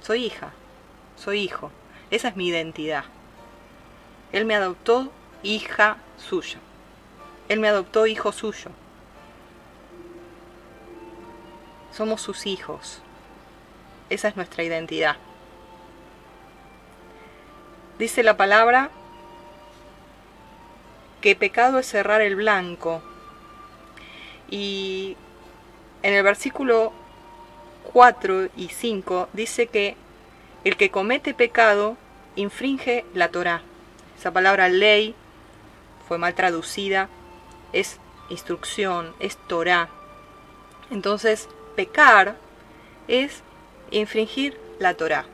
soy 0.00 0.24
hija, 0.24 0.52
soy 1.16 1.40
hijo. 1.40 1.70
Esa 2.10 2.28
es 2.28 2.36
mi 2.36 2.48
identidad. 2.48 3.04
Él 4.32 4.44
me 4.44 4.54
adoptó 4.54 5.12
hija 5.42 5.98
suya. 6.16 6.58
Él 7.48 7.60
me 7.60 7.68
adoptó 7.68 8.06
hijo 8.06 8.32
suyo. 8.32 8.70
Somos 11.92 12.20
sus 12.20 12.46
hijos. 12.46 13.00
Esa 14.08 14.28
es 14.28 14.36
nuestra 14.36 14.62
identidad. 14.62 15.16
Dice 17.98 18.22
la 18.22 18.36
palabra 18.36 18.90
que 21.20 21.36
pecado 21.36 21.78
es 21.78 21.86
cerrar 21.86 22.22
el 22.22 22.36
blanco. 22.36 23.02
Y 24.48 25.16
en 26.02 26.14
el 26.14 26.22
versículo 26.22 26.92
4 27.92 28.48
y 28.56 28.68
5 28.68 29.28
dice 29.32 29.66
que 29.66 29.96
el 30.64 30.76
que 30.76 30.90
comete 30.90 31.34
pecado 31.34 31.96
infringe 32.36 33.04
la 33.14 33.28
Torah. 33.28 33.62
Esa 34.18 34.32
palabra 34.32 34.68
ley 34.68 35.14
fue 36.06 36.18
mal 36.18 36.34
traducida, 36.34 37.08
es 37.72 37.98
instrucción, 38.28 39.14
es 39.18 39.36
Torah. 39.36 39.88
Entonces, 40.90 41.48
pecar 41.76 42.36
es 43.08 43.42
infringir 43.90 44.58
la 44.78 44.94
Torah. 44.94 45.24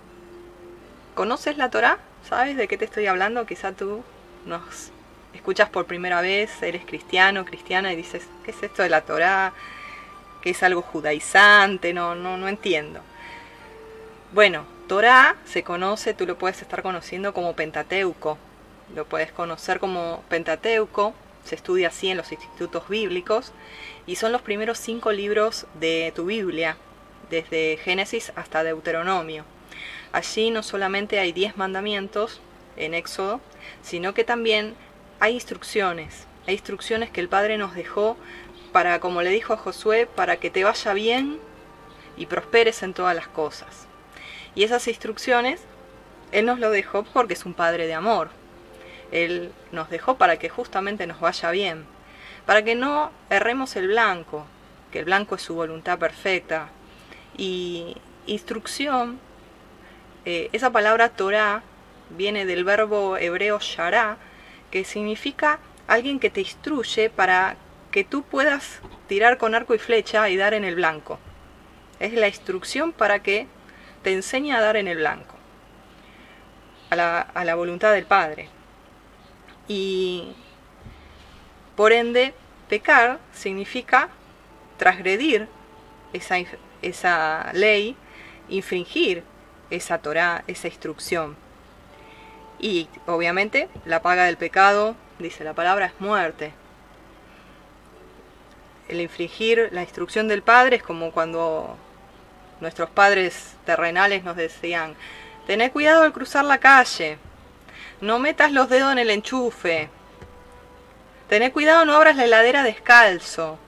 ¿Conoces 1.14 1.56
la 1.56 1.70
Torah? 1.70 1.98
¿Sabes 2.28 2.56
de 2.56 2.68
qué 2.68 2.76
te 2.76 2.84
estoy 2.84 3.06
hablando? 3.06 3.46
Quizá 3.46 3.72
tú 3.72 4.02
nos 4.44 4.90
escuchas 5.34 5.68
por 5.68 5.86
primera 5.86 6.20
vez, 6.20 6.62
eres 6.62 6.84
cristiano, 6.84 7.44
cristiana 7.44 7.92
y 7.92 7.96
dices, 7.96 8.26
¿qué 8.44 8.50
es 8.50 8.62
esto 8.62 8.82
de 8.82 8.88
la 8.88 9.02
Torah? 9.02 9.52
¿Qué 10.46 10.50
es 10.50 10.62
algo 10.62 10.80
judaizante? 10.80 11.92
No, 11.92 12.14
no, 12.14 12.36
no 12.36 12.46
entiendo. 12.46 13.00
Bueno, 14.30 14.64
Torah 14.86 15.34
se 15.44 15.64
conoce, 15.64 16.14
tú 16.14 16.24
lo 16.24 16.38
puedes 16.38 16.62
estar 16.62 16.82
conociendo 16.82 17.34
como 17.34 17.56
Pentateuco, 17.56 18.38
lo 18.94 19.06
puedes 19.06 19.32
conocer 19.32 19.80
como 19.80 20.22
Pentateuco, 20.28 21.14
se 21.44 21.56
estudia 21.56 21.88
así 21.88 22.10
en 22.10 22.16
los 22.16 22.30
institutos 22.30 22.88
bíblicos, 22.88 23.50
y 24.06 24.14
son 24.14 24.30
los 24.30 24.40
primeros 24.40 24.78
cinco 24.78 25.10
libros 25.10 25.66
de 25.80 26.12
tu 26.14 26.26
Biblia, 26.26 26.76
desde 27.28 27.78
Génesis 27.82 28.32
hasta 28.36 28.62
Deuteronomio. 28.62 29.44
Allí 30.12 30.52
no 30.52 30.62
solamente 30.62 31.18
hay 31.18 31.32
diez 31.32 31.56
mandamientos 31.56 32.40
en 32.76 32.94
Éxodo, 32.94 33.40
sino 33.82 34.14
que 34.14 34.22
también 34.22 34.76
hay 35.18 35.34
instrucciones, 35.34 36.24
hay 36.46 36.54
instrucciones 36.54 37.10
que 37.10 37.20
el 37.20 37.28
Padre 37.28 37.58
nos 37.58 37.74
dejó 37.74 38.16
para, 38.73 39.00
como 39.00 39.23
le 39.23 39.30
dijo 39.30 39.52
a 39.52 39.56
Josué, 39.56 40.06
para 40.06 40.37
que 40.37 40.50
te 40.50 40.64
vaya 40.64 40.92
bien 40.92 41.38
y 42.16 42.26
prosperes 42.26 42.82
en 42.82 42.94
todas 42.94 43.14
las 43.14 43.28
cosas. 43.28 43.87
Y 44.54 44.64
esas 44.64 44.88
instrucciones 44.88 45.61
Él 46.32 46.46
nos 46.46 46.58
lo 46.58 46.70
dejó 46.70 47.04
porque 47.04 47.35
es 47.35 47.44
un 47.44 47.54
Padre 47.54 47.87
de 47.87 47.94
amor, 47.94 48.30
él 49.12 49.52
nos 49.73 49.88
dejó 49.90 50.16
para 50.16 50.38
que 50.38 50.49
justamente 50.49 51.06
nos 51.06 51.20
vaya 51.20 51.50
bien, 51.50 51.85
para 52.44 52.62
que 52.62 52.75
no 52.75 53.11
erremos 53.30 53.76
el 53.76 53.88
blanco, 53.88 54.46
que 54.90 55.00
el 55.00 55.04
blanco 55.04 55.37
es 55.37 55.42
su 55.42 55.54
voluntad 55.54 55.99
perfecta. 55.99 56.68
Y 57.37 57.96
instrucción, 58.26 59.18
eh, 60.25 60.49
esa 60.52 60.70
palabra 60.70 61.11
Torah 61.11 61.62
viene 62.11 62.46
del 62.46 62.64
verbo 62.64 63.16
hebreo 63.16 63.58
shara, 63.61 64.16
que 64.70 64.85
significa 64.85 65.61
alguien 65.87 66.18
que 66.18 66.30
te 66.30 66.40
instruye 66.40 67.11
para 67.11 67.56
que 67.96 68.04
tú 68.04 68.24
puedas 68.24 68.80
tirar 69.08 69.38
con 69.38 69.54
arco 69.54 69.74
y 69.74 69.78
flecha 69.78 70.28
y 70.28 70.36
dar 70.36 70.52
en 70.52 70.64
el 70.64 70.74
blanco. 70.74 71.18
Es 71.98 72.12
la 72.12 72.28
instrucción 72.28 72.92
para 72.92 73.22
que 73.22 73.46
te 74.02 74.12
enseñe 74.12 74.52
a 74.52 74.60
dar 74.60 74.76
en 74.76 74.86
el 74.86 74.98
blanco, 74.98 75.34
a 76.90 76.96
la, 76.96 77.20
a 77.22 77.44
la 77.46 77.54
voluntad 77.54 77.94
del 77.94 78.04
Padre. 78.04 78.50
Y 79.66 80.34
por 81.74 81.94
ende, 81.94 82.34
pecar 82.68 83.18
significa 83.32 84.10
transgredir 84.76 85.48
esa, 86.12 86.36
esa 86.82 87.50
ley, 87.54 87.96
infringir 88.50 89.24
esa 89.70 89.96
Torah, 90.02 90.44
esa 90.46 90.68
instrucción. 90.68 91.34
Y 92.58 92.90
obviamente 93.06 93.70
la 93.86 94.02
paga 94.02 94.24
del 94.24 94.36
pecado, 94.36 94.96
dice 95.18 95.44
la 95.44 95.54
palabra, 95.54 95.86
es 95.86 95.98
muerte. 95.98 96.52
El 98.88 99.00
infringir 99.00 99.69
la 99.73 99.83
instrucción 99.83 100.28
del 100.28 100.43
Padre 100.43 100.76
es 100.76 100.83
como 100.83 101.11
cuando 101.11 101.76
nuestros 102.61 102.88
padres 102.90 103.55
terrenales 103.64 104.25
nos 104.25 104.37
decían, 104.37 104.95
tened 105.47 105.73
cuidado 105.73 106.02
al 106.02 106.12
cruzar 106.12 106.45
la 106.45 106.59
calle, 106.59 107.19
no 108.00 108.19
metas 108.19 108.52
los 108.52 108.69
dedos 108.69 108.93
en 108.93 108.99
el 108.99 109.11
enchufe. 109.11 109.88
Tené 111.28 111.50
cuidado, 111.50 111.85
no 111.85 111.95
abras 111.95 112.16
la 112.16 112.25
heladera 112.25 112.62
descalzo. 112.62 113.59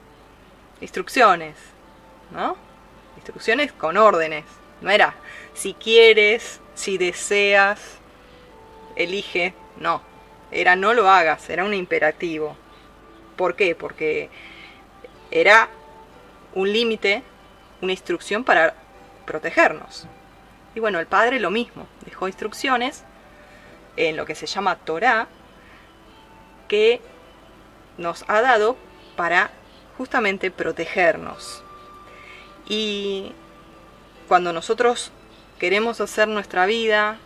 Instrucciones, 0.81 1.55
¿no? 2.31 2.55
Instrucciones 3.17 3.73
con 3.73 3.97
órdenes. 3.97 4.45
No 4.81 4.91
era 4.91 5.15
si 5.53 5.73
quieres, 5.73 6.61
si 6.75 6.97
deseas, 6.97 7.79
elige. 8.95 9.53
No, 9.77 10.01
era 10.51 10.75
no 10.75 10.93
lo 10.93 11.09
hagas, 11.09 11.49
era 11.49 11.65
un 11.65 11.73
imperativo. 11.73 12.55
¿Por 13.35 13.55
qué? 13.55 13.75
Porque 13.75 14.29
era 15.31 15.69
un 16.53 16.71
límite, 16.71 17.23
una 17.81 17.91
instrucción 17.91 18.43
para 18.43 18.73
protegernos. 19.25 20.07
Y 20.75 20.79
bueno, 20.79 20.99
el 20.99 21.07
padre 21.07 21.39
lo 21.39 21.51
mismo, 21.51 21.87
dejó 22.05 22.27
instrucciones 22.27 23.03
en 23.95 24.15
lo 24.15 24.25
que 24.25 24.35
se 24.35 24.45
llama 24.45 24.75
Torah, 24.77 25.27
que 26.67 27.01
nos 27.97 28.23
ha 28.27 28.41
dado 28.41 28.77
para 29.15 29.51
justamente 29.97 30.51
protegernos. 30.51 31.63
Y 32.67 33.33
cuando 34.27 34.53
nosotros 34.53 35.11
queremos 35.59 35.99
hacer 35.99 36.27
nuestra 36.27 36.65
vida, 36.65 37.17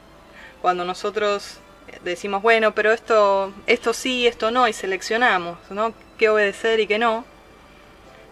cuando 0.61 0.85
nosotros 0.85 1.59
decimos, 2.03 2.41
bueno, 2.41 2.73
pero 2.73 2.91
esto, 2.91 3.53
esto 3.67 3.93
sí, 3.93 4.25
esto 4.25 4.49
no, 4.49 4.67
y 4.67 4.73
seleccionamos, 4.73 5.57
¿no? 5.69 5.93
¿Qué 6.17 6.29
obedecer 6.29 6.79
y 6.79 6.87
qué 6.87 6.97
no? 6.97 7.25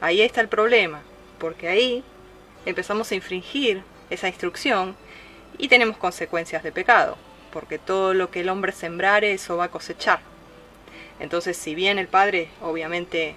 Ahí 0.02 0.22
está 0.22 0.42
el 0.42 0.50
problema, 0.50 1.04
porque 1.38 1.68
ahí 1.68 2.04
empezamos 2.66 3.12
a 3.12 3.16
infringir 3.16 3.84
esa 4.10 4.28
instrucción 4.28 4.96
y 5.60 5.68
tenemos 5.68 5.96
consecuencias 5.98 6.64
de 6.64 6.72
pecado, 6.72 7.18
porque 7.54 7.78
todo 7.78 8.16
lo 8.16 8.32
que 8.32 8.40
el 8.40 8.50
hombre 8.50 8.72
sembrare, 8.72 9.32
eso 9.32 9.58
va 9.58 9.66
a 9.66 9.72
cosechar. 9.72 10.20
Entonces, 11.20 11.56
si 11.56 11.76
bien 11.76 12.00
el 12.00 12.08
Padre, 12.08 12.50
obviamente, 12.62 13.36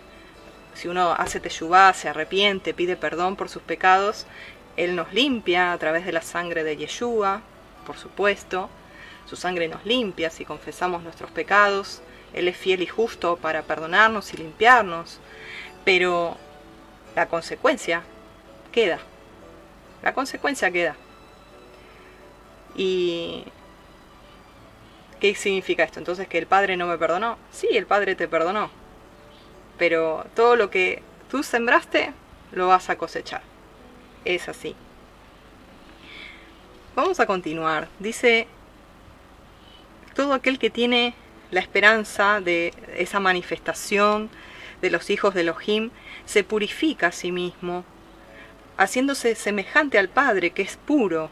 si 0.72 0.88
uno 0.88 1.12
hace 1.12 1.38
teshuvá, 1.38 1.92
se 1.92 2.08
arrepiente, 2.08 2.72
pide 2.72 2.96
perdón 2.96 3.36
por 3.36 3.50
sus 3.50 3.62
pecados, 3.62 4.26
Él 4.78 4.96
nos 4.96 5.12
limpia 5.12 5.70
a 5.70 5.78
través 5.78 6.06
de 6.06 6.12
la 6.12 6.22
sangre 6.22 6.64
de 6.64 6.78
Yeshua, 6.78 7.42
por 7.86 7.98
supuesto, 7.98 8.70
su 9.26 9.36
sangre 9.36 9.68
nos 9.68 9.84
limpia 9.84 10.30
si 10.30 10.46
confesamos 10.46 11.02
nuestros 11.02 11.30
pecados, 11.30 12.00
Él 12.32 12.48
es 12.48 12.56
fiel 12.56 12.80
y 12.80 12.86
justo 12.86 13.36
para 13.36 13.64
perdonarnos 13.64 14.32
y 14.32 14.38
limpiarnos, 14.38 15.18
pero 15.84 16.38
la 17.14 17.26
consecuencia 17.26 18.02
queda, 18.72 18.98
la 20.02 20.14
consecuencia 20.14 20.70
queda. 20.70 20.96
¿Y 22.76 23.44
qué 25.20 25.34
significa 25.34 25.84
esto? 25.84 26.00
Entonces 26.00 26.28
que 26.28 26.38
el 26.38 26.46
Padre 26.46 26.76
no 26.76 26.86
me 26.86 26.98
perdonó. 26.98 27.38
Sí, 27.52 27.68
el 27.70 27.86
Padre 27.86 28.14
te 28.16 28.28
perdonó. 28.28 28.70
Pero 29.78 30.26
todo 30.34 30.56
lo 30.56 30.70
que 30.70 31.02
tú 31.30 31.42
sembraste, 31.42 32.12
lo 32.52 32.68
vas 32.68 32.90
a 32.90 32.96
cosechar. 32.96 33.42
Es 34.24 34.48
así. 34.48 34.74
Vamos 36.94 37.18
a 37.20 37.26
continuar. 37.26 37.88
Dice, 37.98 38.46
todo 40.14 40.32
aquel 40.32 40.58
que 40.58 40.70
tiene 40.70 41.14
la 41.50 41.60
esperanza 41.60 42.40
de 42.40 42.72
esa 42.96 43.20
manifestación 43.20 44.30
de 44.84 44.90
los 44.90 45.10
hijos 45.10 45.34
de 45.34 45.40
Elohim, 45.40 45.90
se 46.26 46.44
purifica 46.44 47.08
a 47.08 47.12
sí 47.12 47.32
mismo, 47.32 47.84
haciéndose 48.76 49.34
semejante 49.34 49.98
al 49.98 50.08
Padre, 50.08 50.50
que 50.50 50.62
es 50.62 50.76
puro 50.76 51.30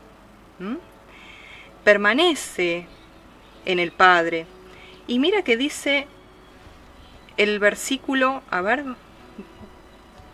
permanece 1.84 2.86
en 3.64 3.78
el 3.78 3.92
Padre. 3.92 4.46
Y 5.06 5.18
mira 5.18 5.42
que 5.42 5.56
dice 5.56 6.06
el 7.36 7.58
versículo, 7.58 8.42
a 8.50 8.60
ver, 8.60 8.84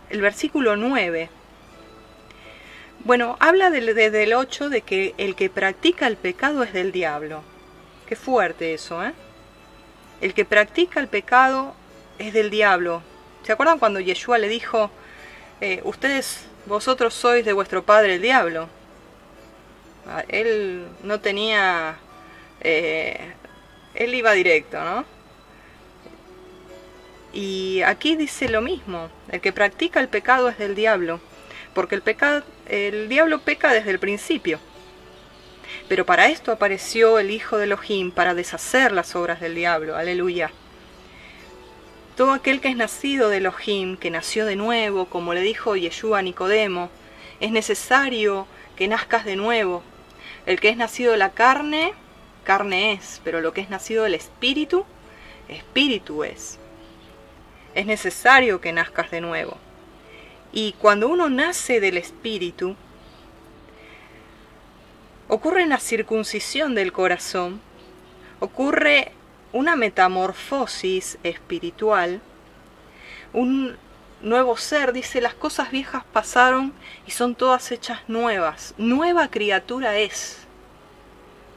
el 0.09 0.21
versículo 0.21 0.75
9. 0.75 1.29
Bueno, 3.05 3.37
habla 3.39 3.69
desde 3.69 4.23
el 4.23 4.33
8 4.33 4.69
de 4.69 4.81
que 4.81 5.15
el 5.17 5.35
que 5.35 5.49
practica 5.49 6.07
el 6.07 6.17
pecado 6.17 6.63
es 6.63 6.73
del 6.73 6.91
diablo. 6.91 7.41
Qué 8.07 8.15
fuerte 8.15 8.73
eso, 8.73 9.03
¿eh? 9.03 9.13
El 10.21 10.33
que 10.33 10.43
practica 10.43 10.99
el 10.99 11.07
pecado 11.07 11.73
es 12.19 12.33
del 12.33 12.49
diablo. 12.49 13.01
¿Se 13.43 13.51
acuerdan 13.51 13.79
cuando 13.79 13.99
Yeshua 13.99 14.37
le 14.37 14.47
dijo, 14.49 14.91
eh, 15.61 15.81
ustedes, 15.83 16.45
vosotros 16.65 17.13
sois 17.13 17.43
de 17.43 17.53
vuestro 17.53 17.83
padre 17.83 18.15
el 18.15 18.21
diablo? 18.21 18.69
Ah, 20.07 20.23
él 20.27 20.85
no 21.03 21.19
tenía... 21.19 21.97
Eh, 22.61 23.33
él 23.95 24.13
iba 24.13 24.33
directo, 24.33 24.83
¿no? 24.83 25.05
Y 27.33 27.81
aquí 27.83 28.15
dice 28.15 28.49
lo 28.49 28.61
mismo, 28.61 29.09
el 29.31 29.39
que 29.39 29.53
practica 29.53 29.99
el 29.99 30.09
pecado 30.09 30.49
es 30.49 30.57
del 30.57 30.75
diablo, 30.75 31.19
porque 31.73 31.95
el, 31.95 32.01
pecado, 32.01 32.43
el 32.67 33.07
diablo 33.07 33.41
peca 33.41 33.71
desde 33.71 33.91
el 33.91 33.99
principio. 33.99 34.59
Pero 35.87 36.05
para 36.05 36.27
esto 36.29 36.51
apareció 36.51 37.19
el 37.19 37.29
Hijo 37.29 37.57
de 37.57 37.65
Elohim, 37.65 38.11
para 38.11 38.33
deshacer 38.33 38.91
las 38.91 39.15
obras 39.15 39.39
del 39.39 39.55
diablo, 39.55 39.95
aleluya. 39.95 40.51
Todo 42.19 42.33
aquel 42.33 42.59
que 42.59 42.67
es 42.67 42.75
nacido 42.75 43.29
de 43.29 43.37
Elohim, 43.37 43.95
que 43.95 44.11
nació 44.11 44.45
de 44.45 44.57
nuevo, 44.57 45.05
como 45.05 45.33
le 45.33 45.39
dijo 45.39 45.77
Yeshua 45.77 46.21
Nicodemo, 46.21 46.89
es 47.39 47.49
necesario 47.49 48.45
que 48.75 48.89
nazcas 48.89 49.23
de 49.23 49.37
nuevo, 49.37 49.83
el 50.45 50.59
que 50.59 50.67
es 50.67 50.75
nacido 50.75 51.13
de 51.13 51.17
la 51.17 51.29
carne, 51.29 51.93
carne 52.43 52.91
es, 52.91 53.21
pero 53.23 53.39
lo 53.39 53.53
que 53.53 53.61
es 53.61 53.69
nacido 53.69 54.03
del 54.03 54.15
espíritu, 54.15 54.83
espíritu 55.47 56.25
es. 56.25 56.59
Es 57.73 57.85
necesario 57.85 58.59
que 58.59 58.73
nazcas 58.73 59.11
de 59.11 59.21
nuevo. 59.21 59.55
Y 60.51 60.73
cuando 60.73 61.07
uno 61.07 61.29
nace 61.29 61.79
del 61.79 61.95
espíritu, 61.95 62.75
ocurre 65.29 65.63
una 65.63 65.79
circuncisión 65.79 66.75
del 66.75 66.91
corazón, 66.91 67.61
ocurre 68.41 69.13
una 69.51 69.75
metamorfosis 69.75 71.17
espiritual, 71.23 72.21
un 73.33 73.77
nuevo 74.21 74.57
ser, 74.57 74.93
dice, 74.93 75.21
las 75.21 75.33
cosas 75.33 75.71
viejas 75.71 76.03
pasaron 76.11 76.73
y 77.07 77.11
son 77.11 77.35
todas 77.35 77.71
hechas 77.71 78.01
nuevas. 78.07 78.73
Nueva 78.77 79.29
criatura 79.29 79.97
es. 79.97 80.45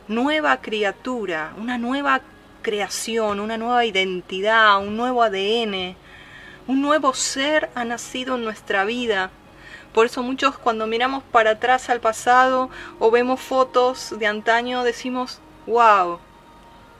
Nueva 0.08 0.60
criatura, 0.60 1.52
una 1.58 1.78
nueva 1.78 2.22
creación, 2.62 3.40
una 3.40 3.56
nueva 3.56 3.84
identidad, 3.84 4.78
un 4.80 4.96
nuevo 4.96 5.22
ADN, 5.22 5.96
un 6.66 6.82
nuevo 6.82 7.14
ser 7.14 7.70
ha 7.74 7.84
nacido 7.84 8.36
en 8.36 8.44
nuestra 8.44 8.84
vida. 8.84 9.30
Por 9.92 10.06
eso 10.06 10.22
muchos 10.22 10.56
cuando 10.58 10.86
miramos 10.86 11.22
para 11.24 11.50
atrás 11.52 11.90
al 11.90 12.00
pasado 12.00 12.70
o 12.98 13.10
vemos 13.10 13.40
fotos 13.40 14.14
de 14.18 14.26
antaño 14.26 14.84
decimos, 14.84 15.40
wow, 15.66 16.18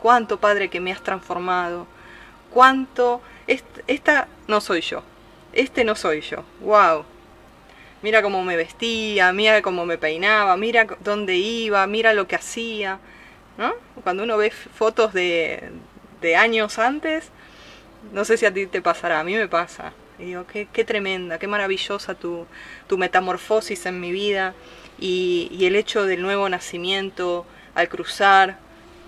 cuánto 0.03 0.41
Padre 0.41 0.69
que 0.69 0.81
me 0.81 0.93
has 0.93 1.01
transformado, 1.01 1.87
cuánto, 2.51 3.23
esta 3.47 4.27
no 4.49 4.61
soy 4.61 4.81
yo, 4.81 5.05
este 5.53 5.85
no 5.85 5.95
soy 5.95 6.21
yo, 6.21 6.45
wow. 6.61 7.05
Mira 8.03 8.21
cómo 8.21 8.43
me 8.43 8.57
vestía, 8.57 9.33
mira 9.33 9.63
cómo 9.63 9.87
me 9.87 9.97
peinaba, 9.97 10.57
mira 10.57 10.89
dónde 11.05 11.37
iba, 11.37 11.87
mira 11.87 12.13
lo 12.15 12.27
que 12.27 12.35
hacía. 12.35 12.99
¿no? 13.57 13.75
Cuando 14.03 14.25
uno 14.25 14.37
ve 14.37 14.51
fotos 14.51 15.13
de, 15.13 15.71
de 16.21 16.35
años 16.35 16.81
antes, 16.81 17.31
no 18.13 18.25
sé 18.25 18.37
si 18.37 18.45
a 18.45 18.53
ti 18.53 18.67
te 18.67 18.83
pasará, 18.83 19.21
a 19.21 19.25
mí 19.25 19.37
me 19.37 19.47
pasa. 19.47 19.93
Y 20.19 20.25
digo, 20.25 20.49
qué, 20.49 20.67
qué 20.73 20.85
tremenda, 20.85 21.39
qué 21.39 21.47
maravillosa 21.47 22.17
tu, 22.17 22.45
tu 22.89 22.99
metamorfosis 22.99 23.87
en 23.87 24.01
mi 24.01 24.11
vida 24.11 24.55
y, 24.99 25.49
y, 25.53 25.67
el 25.67 25.77
hecho 25.77 26.05
del 26.05 26.23
nuevo 26.23 26.49
nacimiento 26.49 27.47
al 27.77 27.89
cruzar, 27.89 28.59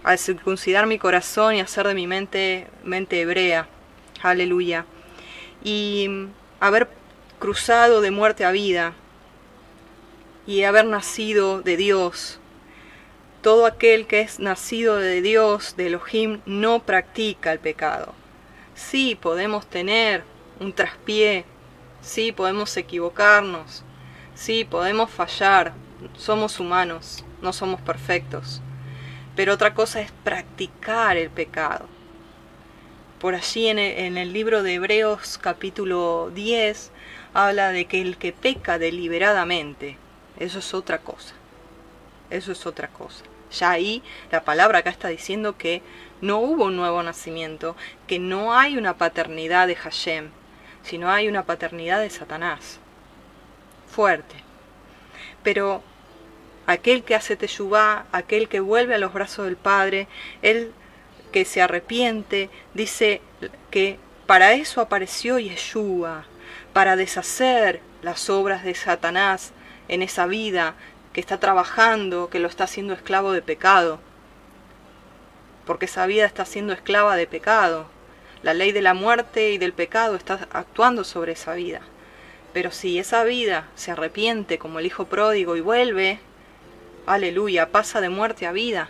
al 0.05 0.19
circuncidar 0.19 0.87
mi 0.87 0.99
corazón 0.99 1.57
y 1.57 1.61
hacer 1.61 1.89
de 1.89 1.95
mi 1.95 2.07
mente 2.07 2.69
mente 2.85 3.21
hebrea. 3.21 3.67
Aleluya 4.23 4.87
y 5.65 6.29
haber 6.61 6.89
cruzado 7.39 8.03
de 8.03 8.11
muerte 8.11 8.45
a 8.45 8.53
vida 8.53 8.93
y 10.47 10.63
haber 10.65 10.85
nacido 10.85 11.63
de 11.63 11.77
Dios. 11.77 12.39
Todo 13.43 13.67
aquel 13.67 14.07
que 14.07 14.21
es 14.21 14.39
nacido 14.39 14.97
de 14.97 15.21
Dios, 15.21 15.77
de 15.77 15.89
Elohim, 15.89 16.41
no 16.47 16.83
practica 16.83 17.53
el 17.53 17.59
pecado. 17.59 18.15
Sí, 18.75 19.15
podemos 19.15 19.67
tener 19.67 20.25
un 20.61 20.73
traspié, 20.73 21.45
sí, 22.01 22.33
podemos 22.33 22.77
equivocarnos, 22.77 23.85
sí, 24.35 24.65
podemos 24.65 25.11
fallar, 25.11 25.75
somos 26.17 26.61
humanos, 26.61 27.25
no 27.43 27.53
somos 27.53 27.81
perfectos. 27.81 28.63
Pero 29.37 29.55
otra 29.55 29.75
cosa 29.75 30.01
es 30.01 30.13
practicar 30.25 31.17
el 31.17 31.31
pecado 31.31 31.89
por 33.25 33.35
allí 33.35 33.69
en 33.69 33.79
el, 33.79 34.35
libro 34.35 34.63
de 34.63 34.75
Hebreos 34.75 35.39
capítulo 35.39 36.31
10 36.35 36.91
habla 37.33 37.71
de 37.73 37.87
que 37.87 38.03
el 38.03 38.19
que 38.19 38.35
peca 38.35 38.79
deliberadamente, 38.79 39.97
eso 40.39 40.59
es 40.59 40.75
otra 40.75 40.99
cosa. 40.99 41.35
Eso 42.29 42.53
es 42.53 42.67
otra 42.67 42.89
cosa. 42.89 43.25
Ya 43.51 43.71
ahí 43.71 44.03
la 44.31 44.45
palabra 44.45 44.81
acá 44.81 44.91
está 44.91 45.09
diciendo 45.09 45.57
que 45.57 45.81
no 46.21 46.37
hubo 46.37 46.67
un 46.67 46.77
nuevo 46.77 47.03
nacimiento, 47.03 47.77
que 48.07 48.19
no 48.19 48.53
hay 48.53 48.77
una 48.77 48.99
paternidad 48.99 49.69
de 49.69 49.77
Hashem, 49.77 50.29
sino 50.83 51.11
hay 51.11 51.27
una 51.27 51.45
paternidad 51.45 52.01
de 52.01 52.11
Satanás. 52.11 52.79
Fuerte. 53.87 54.35
Pero 55.43 55.83
aquel 56.67 57.05
que 57.05 57.15
hace 57.15 57.37
teshuvá, 57.37 58.07
aquel 58.13 58.49
que 58.49 58.61
vuelve 58.61 58.95
a 58.95 58.99
los 58.99 59.13
brazos 59.13 59.47
del 59.47 59.57
Padre, 59.57 60.09
él 60.43 60.73
que 61.33 61.45
se 61.45 61.61
arrepiente, 61.61 62.49
dice 62.75 63.21
que 63.71 63.99
para 64.27 64.53
eso 64.53 64.81
apareció 64.81 65.39
Yeshua, 65.39 66.25
para 66.73 66.97
deshacer 66.97 67.81
las 68.03 68.31
obras 68.31 68.65
de 68.65 68.75
Satanás 68.75 69.53
en 69.89 70.03
esa 70.03 70.27
vida 70.27 70.75
que 71.13 71.21
está 71.21 71.39
trabajando, 71.39 72.31
que 72.31 72.39
lo 72.39 72.49
está 72.49 72.65
haciendo 72.65 72.95
esclavo 72.95 73.33
de 73.33 73.43
pecado. 73.43 74.01
Porque 75.67 75.87
esa 75.87 76.07
vida 76.07 76.27
está 76.27 76.45
siendo 76.45 76.73
esclava 76.73 77.17
de 77.17 77.27
pecado. 77.27 77.87
La 78.43 78.55
ley 78.55 78.73
de 78.73 78.83
la 78.83 78.95
muerte 78.95 79.53
y 79.53 79.59
del 79.59 79.73
pecado 79.73 80.17
está 80.17 80.49
actuando 80.53 81.05
sobre 81.05 81.33
esa 81.33 81.55
vida. 81.55 81.81
Pero 82.53 82.71
si 82.71 82.99
esa 82.99 83.25
vida 83.25 83.69
se 83.75 83.91
arrepiente 83.91 84.59
como 84.59 84.79
el 84.79 84.87
hijo 84.87 85.07
pródigo 85.07 85.57
y 85.57 85.61
vuelve, 85.61 86.21
aleluya, 87.07 87.71
pasa 87.71 88.01
de 88.01 88.09
muerte 88.09 88.47
a 88.47 88.53
vida, 88.53 88.89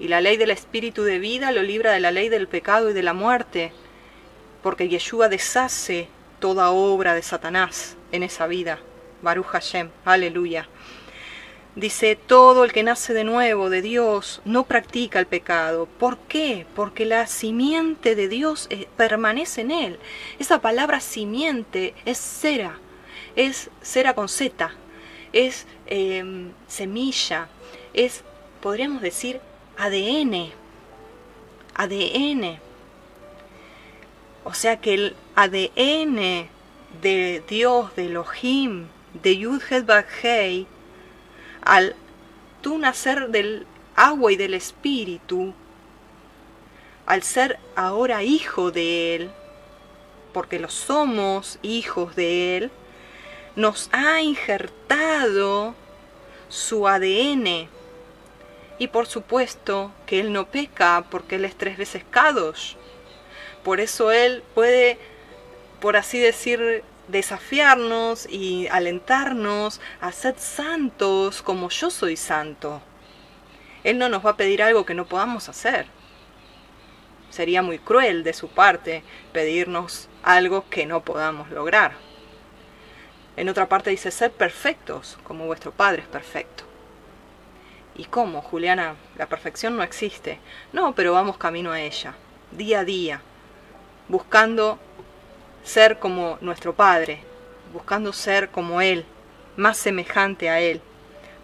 Y 0.00 0.06
la 0.06 0.20
ley 0.20 0.36
del 0.36 0.52
espíritu 0.52 1.02
de 1.02 1.18
vida 1.18 1.50
lo 1.50 1.62
libra 1.62 1.90
de 1.90 1.98
la 1.98 2.12
ley 2.12 2.28
del 2.28 2.46
pecado 2.46 2.90
y 2.90 2.92
de 2.92 3.02
la 3.02 3.14
muerte, 3.14 3.72
porque 4.62 4.88
Yeshua 4.88 5.28
deshace 5.28 6.08
toda 6.38 6.70
obra 6.70 7.14
de 7.14 7.22
Satanás 7.22 7.96
en 8.12 8.22
esa 8.22 8.46
vida. 8.46 8.78
Baruch 9.22 9.46
Hashem, 9.46 9.90
aleluya. 10.04 10.68
Dice, 11.74 12.16
todo 12.16 12.64
el 12.64 12.72
que 12.72 12.82
nace 12.82 13.14
de 13.14 13.22
nuevo 13.24 13.70
de 13.70 13.82
Dios 13.82 14.40
no 14.44 14.64
practica 14.64 15.20
el 15.20 15.26
pecado. 15.26 15.86
¿Por 15.86 16.18
qué? 16.18 16.66
Porque 16.74 17.04
la 17.04 17.26
simiente 17.26 18.16
de 18.16 18.26
Dios 18.26 18.66
eh, 18.70 18.88
permanece 18.96 19.60
en 19.60 19.70
él. 19.70 19.98
Esa 20.40 20.60
palabra 20.60 21.00
simiente 21.00 21.94
es 22.04 22.18
cera, 22.18 22.78
es 23.36 23.70
cera 23.80 24.14
con 24.14 24.28
Z, 24.28 24.72
es 25.32 25.66
em, 25.88 26.52
semilla, 26.68 27.48
es, 27.94 28.22
podríamos 28.60 29.02
decir, 29.02 29.40
ADN. 29.76 30.52
ADN. 31.74 32.58
O 34.44 34.54
sea 34.54 34.80
que 34.80 34.94
el 34.94 35.16
ADN 35.34 36.48
de 37.02 37.42
Dios, 37.48 37.94
de 37.96 38.06
Elohim, 38.06 38.86
de 39.22 39.36
Yudhet 39.36 39.86
al 41.62 41.94
tú 42.62 42.78
nacer 42.78 43.28
del 43.28 43.66
agua 43.94 44.32
y 44.32 44.36
del 44.36 44.54
espíritu, 44.54 45.52
al 47.06 47.22
ser 47.22 47.58
ahora 47.74 48.22
hijo 48.22 48.70
de 48.70 49.14
Él, 49.14 49.30
porque 50.32 50.58
lo 50.58 50.68
somos 50.68 51.58
hijos 51.62 52.14
de 52.16 52.56
Él, 52.56 52.70
nos 53.58 53.90
ha 53.90 54.20
injertado 54.20 55.74
su 56.48 56.86
ADN. 56.86 57.68
Y 58.78 58.86
por 58.86 59.08
supuesto 59.08 59.90
que 60.06 60.20
Él 60.20 60.32
no 60.32 60.46
peca 60.46 61.04
porque 61.10 61.34
Él 61.34 61.44
es 61.44 61.58
tres 61.58 61.76
veces 61.76 62.04
Kadosh. 62.08 62.74
Por 63.64 63.80
eso 63.80 64.12
Él 64.12 64.44
puede, 64.54 64.96
por 65.80 65.96
así 65.96 66.20
decir, 66.20 66.84
desafiarnos 67.08 68.28
y 68.30 68.68
alentarnos 68.68 69.80
a 70.00 70.12
ser 70.12 70.38
santos 70.38 71.42
como 71.42 71.68
yo 71.68 71.90
soy 71.90 72.16
santo. 72.16 72.80
Él 73.82 73.98
no 73.98 74.08
nos 74.08 74.24
va 74.24 74.30
a 74.30 74.36
pedir 74.36 74.62
algo 74.62 74.86
que 74.86 74.94
no 74.94 75.06
podamos 75.06 75.48
hacer. 75.48 75.86
Sería 77.30 77.62
muy 77.62 77.80
cruel 77.80 78.22
de 78.22 78.34
su 78.34 78.46
parte 78.46 79.02
pedirnos 79.32 80.08
algo 80.22 80.64
que 80.70 80.86
no 80.86 81.02
podamos 81.02 81.50
lograr. 81.50 82.07
En 83.38 83.48
otra 83.48 83.68
parte 83.68 83.90
dice, 83.90 84.10
ser 84.10 84.32
perfectos 84.32 85.16
como 85.22 85.46
vuestro 85.46 85.70
Padre 85.70 86.02
es 86.02 86.08
perfecto. 86.08 86.64
¿Y 87.94 88.06
cómo, 88.06 88.42
Juliana? 88.42 88.96
La 89.16 89.26
perfección 89.26 89.76
no 89.76 89.84
existe. 89.84 90.40
No, 90.72 90.92
pero 90.92 91.12
vamos 91.12 91.38
camino 91.38 91.70
a 91.70 91.80
ella, 91.80 92.16
día 92.50 92.80
a 92.80 92.84
día, 92.84 93.20
buscando 94.08 94.80
ser 95.62 96.00
como 96.00 96.36
nuestro 96.40 96.74
Padre, 96.74 97.20
buscando 97.72 98.12
ser 98.12 98.48
como 98.48 98.80
Él, 98.80 99.04
más 99.56 99.76
semejante 99.76 100.50
a 100.50 100.58
Él, 100.58 100.80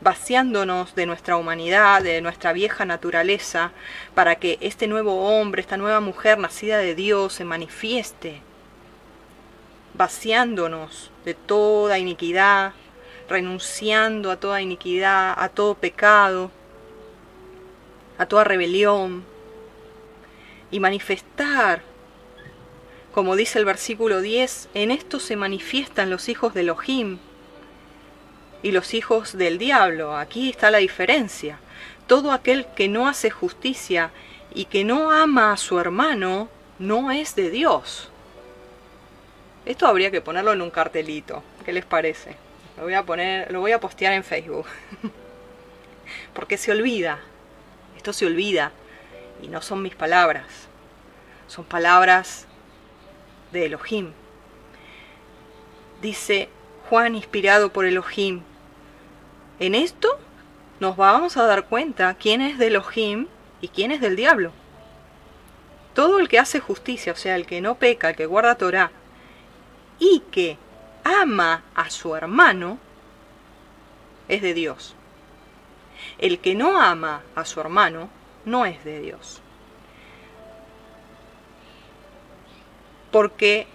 vaciándonos 0.01 0.97
de 0.97 1.07
nuestra 1.07 1.37
humanidad, 1.37 2.03
de 2.03 2.21
nuestra 2.23 2.53
vieja 2.53 2.85
naturaleza, 2.85 3.71
para 4.17 4.35
que 4.35 4.59
este 4.61 4.89
nuevo 4.89 5.29
hombre, 5.29 5.61
esta 5.61 5.77
nueva 5.77 6.01
mujer 6.01 6.39
nacida 6.39 6.79
de 6.79 6.97
Dios 6.97 7.35
se 7.35 7.45
manifieste, 7.45 8.43
vaciándonos 9.95 11.11
de 11.25 11.35
toda 11.35 11.99
iniquidad, 11.99 12.73
renunciando 13.29 14.31
a 14.31 14.37
toda 14.37 14.61
iniquidad, 14.61 15.35
a 15.37 15.49
todo 15.49 15.75
pecado, 15.75 16.51
a 18.19 18.27
toda 18.27 18.45
rebelión, 18.45 19.25
y 20.71 20.81
manifestar 20.81 21.83
como 23.15 23.37
dice 23.37 23.61
el 23.61 23.65
versículo 23.65 24.21
10, 24.23 24.71
en 24.75 24.91
esto 24.91 25.21
se 25.21 25.37
manifiestan 25.37 26.11
los 26.11 26.29
hijos 26.29 26.53
de 26.53 26.63
Elohim 26.63 27.19
y 28.61 28.73
los 28.73 28.93
hijos 28.93 29.39
del 29.39 29.57
diablo. 29.57 30.17
Aquí 30.17 30.51
está 30.51 30.73
la 30.73 30.79
diferencia. 30.79 31.61
Todo 32.09 32.33
aquel 32.33 32.67
que 32.75 32.89
no 32.89 33.07
hace 33.07 33.31
justicia 33.31 34.11
y 34.53 34.65
que 34.65 34.83
no 34.83 35.13
ama 35.13 35.53
a 35.53 35.57
su 35.57 35.79
hermano 35.79 36.49
no 36.81 37.13
es 37.13 37.37
de 37.37 37.51
Dios. 37.51 38.11
Esto 39.67 39.87
habría 39.87 40.11
que 40.11 40.21
ponerlo 40.21 40.53
en 40.53 40.61
un 40.61 40.71
cartelito. 40.71 41.43
¿Qué 41.65 41.73
les 41.73 41.85
parece? 41.85 42.37
Lo 42.77 42.85
voy 42.85 42.95
a 42.95 43.05
poner, 43.05 43.51
lo 43.51 43.61
voy 43.61 43.73
a 43.73 43.81
postear 43.81 44.13
en 44.13 44.25
Facebook. 44.25 44.67
Porque 46.35 46.59
se 46.59 46.71
olvida. 46.71 47.21
Esto 47.97 48.13
se 48.13 48.27
olvida 48.27 48.73
y 49.43 49.49
no 49.49 49.63
son 49.63 49.81
mis 49.81 49.95
palabras. 49.95 50.47
Son 51.47 51.65
palabras 51.65 52.47
de 53.53 53.67
Elohim. 53.67 54.13
Dice 56.03 56.49
Juan 56.91 57.15
inspirado 57.15 57.73
por 57.73 57.87
Elohim. 57.87 58.43
En 59.59 59.75
esto 59.75 60.19
nos 60.81 60.97
vamos 60.97 61.37
a 61.37 61.45
dar 61.45 61.67
cuenta 61.67 62.15
quién 62.15 62.43
es 62.43 62.59
de 62.59 62.67
Elohim 62.67 63.29
y 63.61 63.69
quién 63.69 63.93
es 63.93 64.03
del 64.03 64.17
diablo. 64.17 64.53
Todo 65.95 66.19
el 66.19 66.29
que 66.29 66.39
hace 66.39 66.61
justicia, 66.61 67.13
o 67.13 67.17
sea, 67.17 67.37
el 67.37 67.47
que 67.47 67.61
no 67.61 67.77
peca, 67.77 68.11
el 68.11 68.17
que 68.17 68.27
guarda 68.27 68.57
Torah, 68.57 68.91
y 69.99 70.21
que 70.31 70.59
ama 71.05 71.63
a 71.75 71.91
su 71.91 72.15
hermano, 72.17 72.79
es 74.29 74.43
de 74.43 74.55
Dios. 74.55 74.95
El 76.19 76.39
que 76.39 76.55
no 76.55 76.81
ama 76.81 77.23
a 77.35 77.45
su 77.45 77.61
hermano 77.61 78.09
no 78.45 78.67
es 78.67 78.85
de 78.85 79.01
Dios. 79.01 79.43
porque 83.15 83.69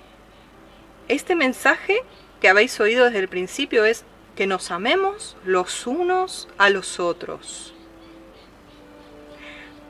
este 1.08 1.34
mensaje 1.34 2.04
que 2.42 2.50
habéis 2.50 2.78
oído 2.82 3.06
desde 3.06 3.20
el 3.20 3.30
principio 3.30 3.86
es 3.86 4.04
que 4.36 4.48
nos 4.48 4.70
amemos 4.70 5.38
los 5.46 5.88
unos 5.88 6.50
a 6.58 6.70
los 6.70 7.00
otros. 7.00 7.74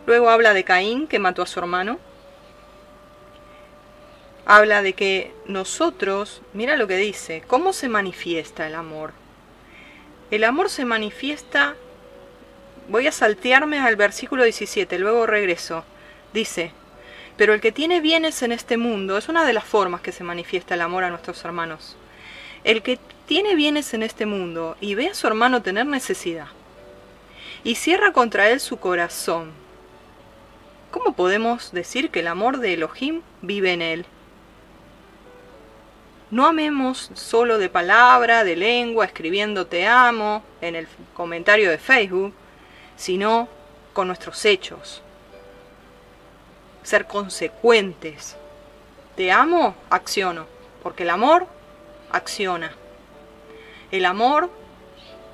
Luego 0.06 0.30
habla 0.30 0.54
de 0.54 0.64
Caín 0.64 1.08
que 1.08 1.18
mató 1.18 1.42
a 1.42 1.48
su 1.48 1.58
hermano. 1.58 1.98
Habla 4.52 4.82
de 4.82 4.94
que 4.94 5.32
nosotros, 5.46 6.42
mira 6.54 6.76
lo 6.76 6.88
que 6.88 6.98
dice, 6.98 7.44
¿cómo 7.46 7.72
se 7.72 7.88
manifiesta 7.88 8.66
el 8.66 8.74
amor? 8.74 9.14
El 10.32 10.44
amor 10.44 10.72
se 10.72 10.86
manifiesta, 10.86 11.76
voy 12.88 13.06
a 13.06 13.12
saltearme 13.12 13.78
al 13.78 13.96
versículo 13.96 14.44
17, 14.44 14.98
luego 14.98 15.28
regreso. 15.28 15.86
Dice, 16.34 16.72
pero 17.38 17.54
el 17.54 17.62
que 17.62 17.72
tiene 17.72 18.02
bienes 18.02 18.42
en 18.42 18.52
este 18.52 18.78
mundo 18.78 19.20
es 19.20 19.30
una 19.30 19.46
de 19.46 19.54
las 19.54 19.66
formas 19.66 20.02
que 20.02 20.12
se 20.12 20.24
manifiesta 20.24 20.74
el 20.74 20.82
amor 20.82 21.04
a 21.04 21.12
nuestros 21.12 21.46
hermanos. 21.46 21.96
El 22.64 22.82
que 22.82 22.98
tiene 23.28 23.54
bienes 23.54 23.94
en 23.94 24.02
este 24.02 24.26
mundo 24.26 24.78
y 24.82 24.96
ve 24.96 25.10
a 25.10 25.14
su 25.14 25.28
hermano 25.28 25.62
tener 25.62 25.86
necesidad 25.86 26.48
y 27.64 27.76
cierra 27.76 28.14
contra 28.14 28.50
él 28.50 28.60
su 28.60 28.78
corazón, 28.78 29.52
¿cómo 30.90 31.14
podemos 31.14 31.72
decir 31.72 32.10
que 32.10 32.22
el 32.22 32.28
amor 32.28 32.58
de 32.58 32.74
Elohim 32.74 33.22
vive 33.44 33.74
en 33.74 33.84
él? 33.84 34.06
No 36.32 36.46
amemos 36.46 37.10
solo 37.16 37.58
de 37.58 37.70
palabra, 37.70 38.44
de 38.44 38.56
lengua, 38.56 39.06
escribiendo 39.06 39.66
te 39.66 39.88
amo 39.88 40.44
en 40.62 40.76
el 40.76 40.88
comentario 41.16 41.72
de 41.72 41.80
Facebook, 41.80 42.34
sino 42.96 43.50
con 43.94 44.08
nuestros 44.08 44.46
hechos, 44.46 45.02
ser 46.84 47.08
consecuentes. 47.08 48.36
Te 49.16 49.32
amo, 49.32 49.76
acciono, 49.90 50.46
porque 50.84 51.02
el 51.02 51.10
amor 51.10 51.48
acciona. 52.12 52.74
El 53.92 54.06
amor, 54.06 54.52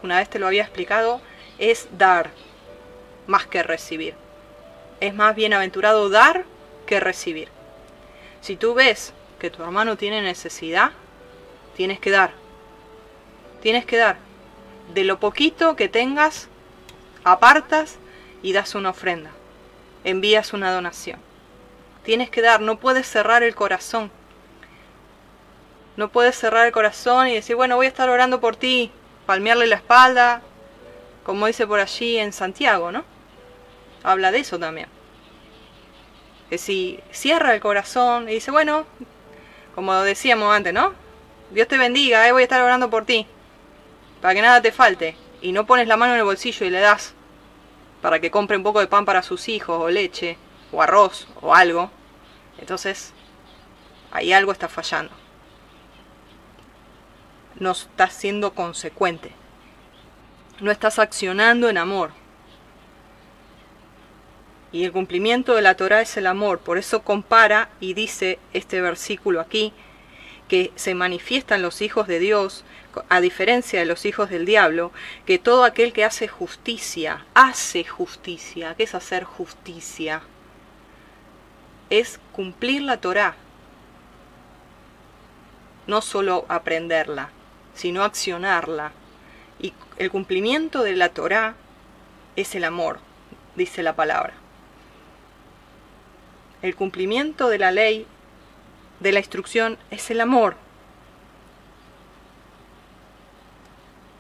una 0.01 0.19
vez 0.19 0.29
te 0.29 0.39
lo 0.39 0.47
había 0.47 0.63
explicado, 0.63 1.19
es 1.57 1.89
dar 1.97 2.31
más 3.27 3.47
que 3.47 3.63
recibir. 3.63 4.13
Es 5.01 5.13
más 5.13 5.35
bienaventurado 5.35 6.09
dar 6.09 6.45
que 6.85 7.01
recibir. 7.01 7.49
Si 8.39 8.55
tú 8.55 8.73
ves 8.73 9.11
que 9.39 9.49
tu 9.49 9.63
hermano 9.63 9.97
tiene 9.97 10.21
necesidad, 10.21 10.91
tienes 11.75 11.99
que 11.99 12.11
dar. 12.11 12.31
Tienes 13.61 13.85
que 13.85 13.97
dar. 13.97 14.17
De 14.93 15.03
lo 15.03 15.19
poquito 15.19 15.75
que 15.75 15.89
tengas, 15.89 16.47
apartas 17.23 17.97
y 18.41 18.53
das 18.53 18.75
una 18.75 18.91
ofrenda. 18.91 19.31
Envías 20.03 20.53
una 20.53 20.71
donación. 20.71 21.19
Tienes 22.03 22.29
que 22.29 22.41
dar, 22.41 22.61
no 22.61 22.77
puedes 22.79 23.07
cerrar 23.07 23.41
el 23.43 23.55
corazón. 23.55 24.11
No 25.97 26.09
puedes 26.09 26.35
cerrar 26.35 26.67
el 26.67 26.71
corazón 26.71 27.27
y 27.27 27.33
decir, 27.33 27.55
bueno, 27.55 27.77
voy 27.77 27.87
a 27.87 27.89
estar 27.89 28.09
orando 28.09 28.39
por 28.39 28.55
ti, 28.55 28.91
palmearle 29.25 29.65
la 29.65 29.77
espalda, 29.77 30.41
como 31.23 31.47
dice 31.47 31.65
por 31.65 31.79
allí 31.79 32.17
en 32.17 32.33
Santiago, 32.33 32.91
¿no? 32.91 33.03
Habla 34.03 34.31
de 34.31 34.39
eso 34.39 34.59
también. 34.59 34.87
Que 36.49 36.59
si 36.59 36.99
cierra 37.11 37.55
el 37.55 37.61
corazón 37.61 38.29
y 38.29 38.33
dice, 38.33 38.51
bueno, 38.51 38.85
como 39.75 39.93
decíamos 40.01 40.55
antes, 40.55 40.73
¿no? 40.73 40.93
Dios 41.51 41.67
te 41.67 41.77
bendiga, 41.77 42.27
eh, 42.27 42.31
voy 42.31 42.41
a 42.41 42.45
estar 42.45 42.61
orando 42.61 42.89
por 42.89 43.05
ti, 43.05 43.27
para 44.21 44.33
que 44.33 44.41
nada 44.41 44.61
te 44.61 44.71
falte, 44.71 45.15
y 45.41 45.51
no 45.51 45.65
pones 45.67 45.87
la 45.87 45.97
mano 45.97 46.13
en 46.13 46.19
el 46.19 46.25
bolsillo 46.25 46.65
y 46.65 46.69
le 46.69 46.79
das 46.79 47.13
para 48.01 48.19
que 48.19 48.31
compre 48.31 48.55
un 48.55 48.63
poco 48.63 48.79
de 48.79 48.87
pan 48.87 49.05
para 49.05 49.21
sus 49.21 49.49
hijos, 49.49 49.81
o 49.81 49.89
leche, 49.89 50.37
o 50.71 50.81
arroz, 50.81 51.27
o 51.41 51.53
algo, 51.53 51.91
entonces 52.57 53.13
ahí 54.11 54.31
algo 54.31 54.51
está 54.51 54.69
fallando. 54.69 55.11
No 57.55 57.71
estás 57.71 58.13
siendo 58.13 58.53
consecuente. 58.53 59.31
No 60.59 60.71
estás 60.71 60.99
accionando 60.99 61.69
en 61.69 61.77
amor. 61.77 62.11
Y 64.71 64.83
el 64.83 64.91
cumplimiento 64.91 65.55
de 65.55 65.61
la 65.61 65.75
Torah 65.75 66.01
es 66.01 66.17
el 66.17 66.27
amor. 66.27 66.59
Por 66.59 66.77
eso 66.77 67.01
compara 67.01 67.69
y 67.79 67.93
dice 67.93 68.39
este 68.53 68.81
versículo 68.81 69.39
aquí 69.39 69.73
que 70.47 70.71
se 70.75 70.93
manifiestan 70.93 71.61
los 71.61 71.81
hijos 71.81 72.07
de 72.07 72.19
Dios, 72.19 72.63
a 73.09 73.19
diferencia 73.19 73.79
de 73.79 73.85
los 73.85 74.05
hijos 74.05 74.29
del 74.29 74.45
diablo, 74.45 74.91
que 75.25 75.39
todo 75.39 75.63
aquel 75.63 75.91
que 75.91 76.05
hace 76.05 76.27
justicia, 76.27 77.25
hace 77.33 77.83
justicia. 77.83 78.75
¿Qué 78.75 78.83
es 78.83 78.95
hacer 78.95 79.23
justicia? 79.23 80.21
Es 81.89 82.19
cumplir 82.31 82.83
la 82.83 82.97
Torah. 82.97 83.35
No 85.87 86.01
solo 86.01 86.45
aprenderla, 86.47 87.29
sino 87.73 88.03
accionarla. 88.03 88.91
Y 89.59 89.73
el 89.97 90.11
cumplimiento 90.11 90.83
de 90.83 90.95
la 90.95 91.09
Torah 91.09 91.55
es 92.35 92.55
el 92.55 92.63
amor, 92.63 92.99
dice 93.55 93.83
la 93.83 93.95
palabra. 93.95 94.33
El 96.61 96.75
cumplimiento 96.75 97.49
de 97.49 97.59
la 97.59 97.71
ley, 97.71 98.07
de 98.99 99.11
la 99.11 99.19
instrucción, 99.19 99.77
es 99.91 100.09
el 100.09 100.21
amor. 100.21 100.55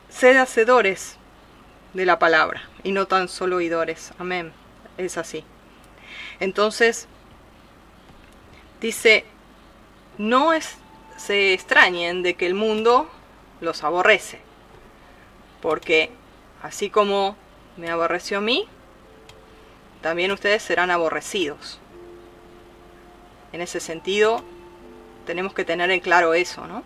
Sed 0.09 0.37
hacedores 0.37 1.17
de 1.93 2.05
la 2.05 2.19
palabra 2.19 2.69
y 2.83 2.91
no 2.91 3.07
tan 3.07 3.27
solo 3.27 3.57
oidores. 3.57 4.13
Amén. 4.19 4.53
Es 4.97 5.17
así. 5.17 5.43
Entonces, 6.39 7.07
dice, 8.81 9.25
no 10.17 10.53
es, 10.53 10.77
se 11.17 11.53
extrañen 11.53 12.23
de 12.23 12.35
que 12.35 12.45
el 12.45 12.53
mundo 12.53 13.09
los 13.61 13.83
aborrece. 13.83 14.39
Porque 15.61 16.11
así 16.61 16.89
como 16.89 17.35
me 17.77 17.89
aborreció 17.89 18.37
a 18.37 18.41
mí, 18.41 18.67
también 20.01 20.31
ustedes 20.31 20.61
serán 20.61 20.91
aborrecidos. 20.91 21.79
En 23.55 23.61
ese 23.61 23.79
sentido, 23.79 24.43
tenemos 25.25 25.53
que 25.53 25.63
tener 25.63 25.89
en 25.89 26.01
claro 26.01 26.33
eso, 26.33 26.67
¿no? 26.67 26.83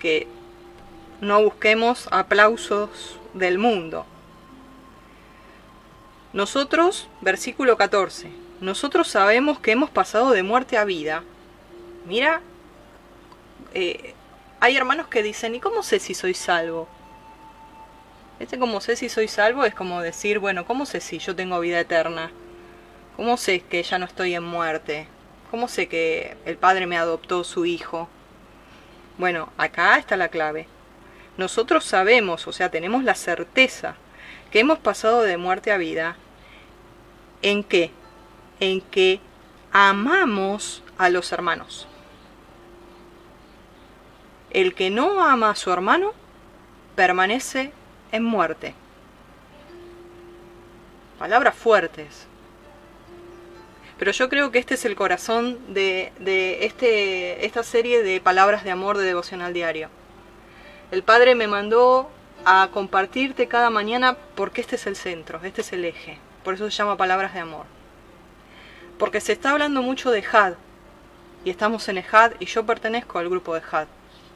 Que 0.00 0.26
no 1.20 1.40
busquemos 1.40 2.08
aplausos 2.10 3.16
del 3.32 3.58
mundo. 3.58 4.06
Nosotros, 6.32 7.06
versículo 7.20 7.76
14, 7.76 8.28
nosotros 8.60 9.06
sabemos 9.06 9.60
que 9.60 9.70
hemos 9.70 9.88
pasado 9.88 10.32
de 10.32 10.42
muerte 10.42 10.76
a 10.76 10.84
vida. 10.84 11.22
Mira, 12.06 12.40
eh, 13.72 14.14
hay 14.58 14.76
hermanos 14.76 15.06
que 15.06 15.22
dicen, 15.22 15.54
¿y 15.54 15.60
cómo 15.60 15.84
sé 15.84 16.00
si 16.00 16.14
soy 16.14 16.34
salvo? 16.34 16.88
Este 18.40 18.58
como 18.58 18.80
sé 18.80 18.96
si 18.96 19.08
soy 19.08 19.28
salvo 19.28 19.64
es 19.64 19.76
como 19.76 20.00
decir, 20.00 20.40
bueno, 20.40 20.66
¿cómo 20.66 20.86
sé 20.86 21.00
si 21.00 21.20
yo 21.20 21.36
tengo 21.36 21.60
vida 21.60 21.78
eterna? 21.78 22.32
¿Cómo 23.16 23.36
sé 23.36 23.60
que 23.60 23.82
ya 23.82 23.98
no 23.98 24.06
estoy 24.06 24.34
en 24.34 24.42
muerte? 24.42 25.06
¿Cómo 25.50 25.68
sé 25.68 25.86
que 25.88 26.36
el 26.44 26.56
Padre 26.56 26.86
me 26.86 26.98
adoptó 26.98 27.44
su 27.44 27.64
Hijo? 27.64 28.08
Bueno, 29.18 29.52
acá 29.56 29.96
está 29.98 30.16
la 30.16 30.28
clave. 30.28 30.66
Nosotros 31.36 31.84
sabemos, 31.84 32.48
o 32.48 32.52
sea, 32.52 32.70
tenemos 32.70 33.04
la 33.04 33.14
certeza 33.14 33.94
que 34.50 34.58
hemos 34.58 34.80
pasado 34.80 35.22
de 35.22 35.36
muerte 35.36 35.70
a 35.70 35.76
vida. 35.76 36.16
¿En 37.42 37.62
qué? 37.62 37.92
En 38.58 38.80
que 38.80 39.20
amamos 39.72 40.82
a 40.98 41.08
los 41.08 41.30
hermanos. 41.30 41.86
El 44.50 44.74
que 44.74 44.90
no 44.90 45.22
ama 45.24 45.50
a 45.50 45.56
su 45.56 45.70
hermano 45.72 46.12
permanece 46.96 47.72
en 48.10 48.24
muerte. 48.24 48.74
Palabras 51.18 51.54
fuertes. 51.54 52.26
Pero 53.98 54.10
yo 54.10 54.28
creo 54.28 54.50
que 54.50 54.58
este 54.58 54.74
es 54.74 54.84
el 54.84 54.96
corazón 54.96 55.58
de, 55.72 56.12
este, 56.60 57.46
esta 57.46 57.62
serie 57.62 58.02
de 58.02 58.20
palabras 58.20 58.64
de 58.64 58.70
amor 58.70 58.98
de 58.98 59.04
devocional 59.04 59.52
diario. 59.52 59.88
El 60.90 61.02
Padre 61.02 61.34
me 61.34 61.46
mandó 61.46 62.10
a 62.44 62.68
compartirte 62.72 63.46
cada 63.46 63.70
mañana 63.70 64.16
porque 64.34 64.60
este 64.60 64.76
es 64.76 64.86
el 64.86 64.96
centro, 64.96 65.40
este 65.44 65.60
es 65.60 65.72
el 65.72 65.84
eje. 65.84 66.18
Por 66.42 66.54
eso 66.54 66.70
se 66.70 66.76
llama 66.76 66.96
palabras 66.96 67.34
de 67.34 67.40
amor. 67.40 67.66
Porque 68.98 69.20
se 69.20 69.32
está 69.32 69.52
hablando 69.52 69.82
mucho 69.82 70.10
de 70.10 70.22
HAD. 70.22 70.54
Y 71.44 71.50
estamos 71.50 71.88
en 71.88 71.98
HAD 71.98 72.32
y 72.40 72.46
yo 72.46 72.64
pertenezco 72.66 73.18
al 73.18 73.28
grupo 73.28 73.54
de 73.54 73.62
HAD 73.70 73.86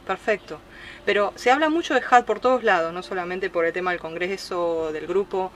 perfecto. 0.09 0.59
Pero 1.05 1.33
se 1.35 1.51
habla 1.51 1.69
mucho 1.69 1.93
de 1.93 2.01
HAD 2.01 2.25
por 2.25 2.39
todos 2.39 2.63
lados, 2.63 2.91
no 2.91 3.03
solamente 3.03 3.51
por 3.51 3.63
el 3.65 3.73
tema 3.73 3.91
del 3.91 3.99
Congreso, 3.99 4.91
del 4.91 5.05
grupo. 5.05 5.51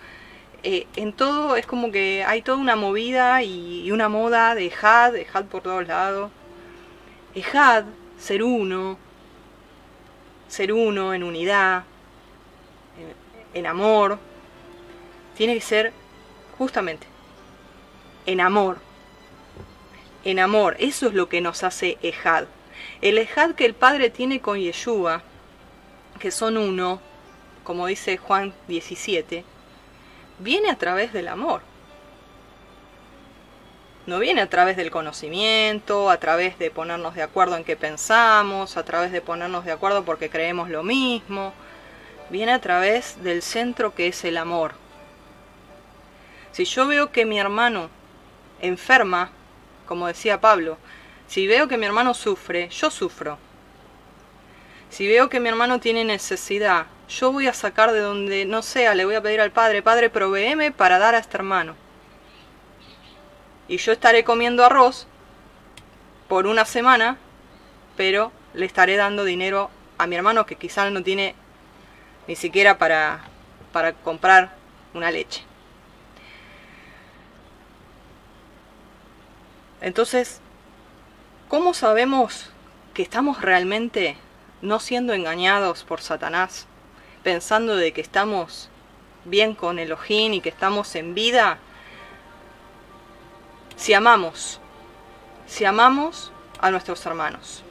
Eh, 0.65 0.87
en 0.95 1.11
todo 1.11 1.57
es 1.57 1.65
como 1.65 1.91
que 1.91 2.23
hay 2.25 2.41
toda 2.41 2.57
una 2.57 2.77
movida 2.77 3.43
y, 3.43 3.91
una 3.91 4.07
moda 4.07 4.55
de 4.55 4.71
HAD, 4.71 5.13
de 5.13 5.25
por 5.49 5.61
todos 5.61 5.85
lados. 5.85 6.31
HAD, 7.35 7.85
ser 8.17 8.43
uno, 8.43 8.97
ser 10.47 10.71
uno 10.71 11.13
en 11.13 11.23
unidad, 11.23 11.83
en, 13.53 13.65
amor, 13.65 14.19
tiene 15.35 15.55
que 15.55 15.61
ser 15.61 15.93
justamente 16.57 17.07
en 18.25 18.39
amor. 18.39 18.77
En 20.23 20.39
amor, 20.39 20.77
eso 20.79 21.07
es 21.07 21.13
lo 21.13 21.27
que 21.27 21.41
nos 21.41 21.63
hace 21.63 21.97
Ejad. 22.01 22.45
El 23.01 23.17
ejad 23.17 23.55
que 23.55 23.65
el 23.65 23.73
Padre 23.73 24.09
tiene 24.09 24.39
con 24.39 24.57
Yeshua, 24.57 25.21
que 26.19 26.31
son 26.31 26.57
uno, 26.57 27.01
como 27.63 27.87
dice 27.87 28.17
Juan 28.17 28.53
17, 28.67 29.43
viene 30.43 30.69
a 30.69 30.77
través 30.77 31.13
del 31.13 31.29
amor. 31.29 31.61
No 34.05 34.19
viene 34.19 34.41
a 34.41 34.49
través 34.49 34.75
del 34.75 34.91
conocimiento, 34.91 36.09
a 36.09 36.17
través 36.17 36.59
de 36.59 36.69
ponernos 36.69 37.15
de 37.15 37.23
acuerdo 37.23 37.55
en 37.55 37.63
qué 37.63 37.77
pensamos, 37.77 38.75
a 38.75 38.83
través 38.83 39.13
de 39.13 39.21
ponernos 39.21 39.63
de 39.63 39.71
acuerdo 39.71 40.03
porque 40.03 40.29
creemos 40.29 40.69
lo 40.69 40.83
mismo. 40.83 41.53
Viene 42.29 42.51
a 42.51 42.59
través 42.59 43.23
del 43.23 43.41
centro 43.41 43.95
que 43.95 44.07
es 44.07 44.25
el 44.25 44.37
amor. 44.37 44.73
Si 46.51 46.65
yo 46.65 46.85
veo 46.85 47.11
que 47.11 47.25
mi 47.25 47.39
hermano 47.39 47.89
enferma, 48.59 49.31
como 49.87 50.07
decía 50.07 50.41
Pablo, 50.41 50.77
si 51.27 51.47
veo 51.47 51.69
que 51.69 51.77
mi 51.77 51.85
hermano 51.85 52.13
sufre, 52.13 52.67
yo 52.69 52.91
sufro. 52.91 53.37
Si 54.89 55.07
veo 55.07 55.29
que 55.29 55.39
mi 55.39 55.47
hermano 55.47 55.79
tiene 55.79 56.03
necesidad, 56.03 56.87
yo 57.09 57.31
voy 57.31 57.47
a 57.47 57.53
sacar 57.53 57.91
de 57.91 57.99
donde 57.99 58.45
no 58.45 58.61
sea, 58.61 58.95
le 58.95 59.05
voy 59.05 59.15
a 59.15 59.21
pedir 59.21 59.41
al 59.41 59.51
Padre, 59.51 59.81
Padre, 59.81 60.09
proveeme 60.09 60.71
para 60.71 60.99
dar 60.99 61.15
a 61.15 61.19
este 61.19 61.37
hermano. 61.37 61.75
Y 63.67 63.77
yo 63.77 63.91
estaré 63.91 64.23
comiendo 64.23 64.65
arroz 64.65 65.07
por 66.27 66.47
una 66.47 66.65
semana, 66.65 67.17
pero 67.95 68.31
le 68.53 68.65
estaré 68.65 68.95
dando 68.95 69.23
dinero 69.23 69.69
a 69.97 70.07
mi 70.07 70.15
hermano 70.15 70.45
que 70.45 70.55
quizás 70.55 70.91
no 70.91 71.03
tiene 71.03 71.35
ni 72.27 72.35
siquiera 72.35 72.77
para, 72.77 73.21
para 73.71 73.93
comprar 73.93 74.55
una 74.93 75.11
leche. 75.11 75.43
Entonces, 79.81 80.41
¿Cómo 81.53 81.75
sabemos 81.75 82.49
que 82.95 83.03
estamos 83.03 83.43
realmente 83.43 84.17
no 84.63 84.79
siendo 84.79 85.13
engañados 85.13 85.83
por 85.83 86.01
Satanás, 86.01 86.65
pensando 87.23 87.75
de 87.75 87.93
que 87.93 88.01
estamos 88.01 88.69
bien 89.25 89.55
con 89.55 89.79
Elohim 89.79 90.33
y 90.33 90.41
que 90.41 90.49
estamos 90.49 90.95
en 90.95 91.13
vida? 91.13 91.57
Si 93.75 93.93
amamos, 93.93 94.59
si 95.47 95.65
amamos 95.65 96.31
a 96.59 96.69
nuestros 96.69 97.05
hermanos, 97.05 97.63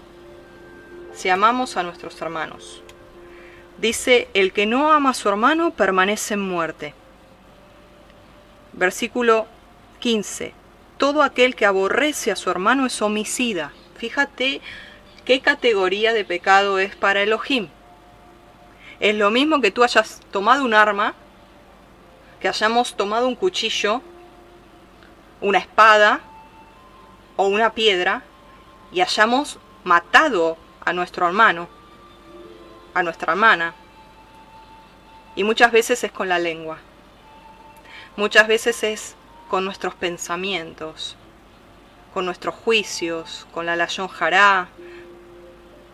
si 1.15 1.29
amamos 1.29 1.77
a 1.77 1.83
nuestros 1.83 2.21
hermanos. 2.21 2.83
Dice, 3.79 4.29
el 4.35 4.53
que 4.53 4.67
no 4.67 4.93
ama 4.93 5.11
a 5.11 5.15
su 5.15 5.29
hermano 5.29 5.73
permanece 5.73 6.35
en 6.35 6.41
muerte. 6.41 6.95
Versículo 8.73 9.47
15 10.01 10.63
todo 11.03 11.25
aquel 11.25 11.57
que 11.57 11.67
aborrece 11.67 12.31
a 12.31 12.37
su 12.37 12.49
hermano 12.49 12.87
es 12.87 13.03
homicida. 13.03 13.73
Fíjate 13.97 14.61
qué 15.25 15.41
categoría 15.41 16.13
de 16.13 16.25
pecado 16.25 16.79
es 16.79 16.95
para 16.95 17.23
Elohim. 17.23 17.67
Es 19.03 19.17
lo 19.17 19.33
mismo 19.33 19.61
que 19.61 19.73
tú 19.73 19.83
hayas 19.83 20.21
tomado 20.31 20.65
un 20.65 20.75
arma, 20.75 21.15
que 22.39 22.47
hayamos 22.47 22.97
tomado 22.97 23.27
un 23.27 23.35
cuchillo, 23.35 24.01
una 25.41 25.59
espada 25.59 26.21
o 27.35 27.49
una 27.49 27.75
piedra 27.75 28.23
y 28.93 29.01
hayamos 29.01 29.59
matado 29.83 30.57
a 30.85 30.93
nuestro 30.93 31.27
hermano, 31.27 31.67
a 32.95 33.03
nuestra 33.03 33.33
hermana. 33.33 33.75
Y 35.35 35.43
muchas 35.43 35.73
veces 35.73 36.05
es 36.05 36.13
con 36.13 36.29
la 36.29 36.39
lengua. 36.39 36.79
Muchas 38.15 38.47
veces 38.47 38.85
es 38.85 39.17
con 39.51 39.65
nuestros 39.65 39.97
pensamientos, 39.97 41.17
con 42.15 42.25
nuestros 42.25 42.55
juicios, 42.55 43.49
con 43.53 43.67
la 43.67 43.75
layón 43.75 44.07
jará, 44.07 44.69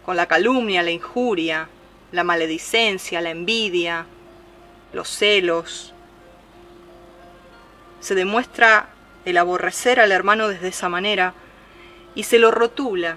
con 0.04 0.14
la 0.14 0.26
calumnia, 0.26 0.82
la 0.82 0.90
injuria, 0.90 1.70
la 2.12 2.24
maledicencia, 2.24 3.20
la 3.20 3.30
envidia, 3.30 4.06
los 4.92 5.08
celos. 5.08 5.92
Se 8.00 8.14
demuestra 8.14 8.88
el 9.24 9.36
aborrecer 9.36 10.00
al 10.00 10.12
hermano 10.12 10.48
desde 10.48 10.68
esa 10.68 10.88
manera 10.88 11.34
y 12.14 12.22
se 12.24 12.38
lo 12.38 12.50
rotula. 12.50 13.16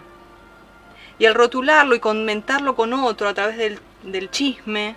Y 1.20 1.26
al 1.26 1.36
rotularlo 1.36 1.96
y 1.96 2.00
comentarlo 2.00 2.76
con 2.76 2.94
otro 2.94 3.30
a 3.30 3.34
través 3.34 3.58
del, 3.58 3.80
del 4.04 4.32
chisme, 4.32 4.96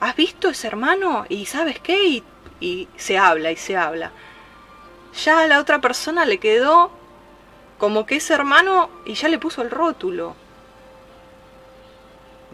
¿has 0.00 0.16
visto 0.16 0.48
ese 0.48 0.66
hermano? 0.66 1.26
¿Y 1.28 1.46
sabes 1.46 1.78
qué? 1.78 2.04
Y, 2.04 2.24
y 2.60 2.88
se 2.96 3.18
habla 3.18 3.52
y 3.52 3.56
se 3.56 3.76
habla. 3.76 4.12
Ya 5.24 5.40
a 5.40 5.46
la 5.46 5.60
otra 5.60 5.80
persona 5.80 6.24
le 6.24 6.38
quedó 6.38 6.90
como 7.78 8.06
que 8.06 8.16
ese 8.16 8.34
hermano 8.34 8.90
y 9.04 9.14
ya 9.14 9.28
le 9.28 9.38
puso 9.38 9.62
el 9.62 9.70
rótulo. 9.70 10.36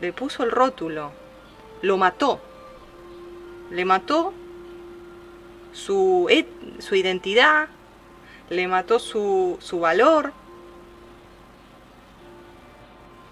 Le 0.00 0.12
puso 0.12 0.42
el 0.42 0.50
rótulo. 0.50 1.12
Lo 1.82 1.96
mató. 1.96 2.40
Le 3.70 3.84
mató 3.84 4.32
su, 5.72 6.28
su 6.78 6.94
identidad, 6.94 7.68
le 8.48 8.66
mató 8.66 8.98
su, 8.98 9.58
su 9.60 9.80
valor 9.80 10.32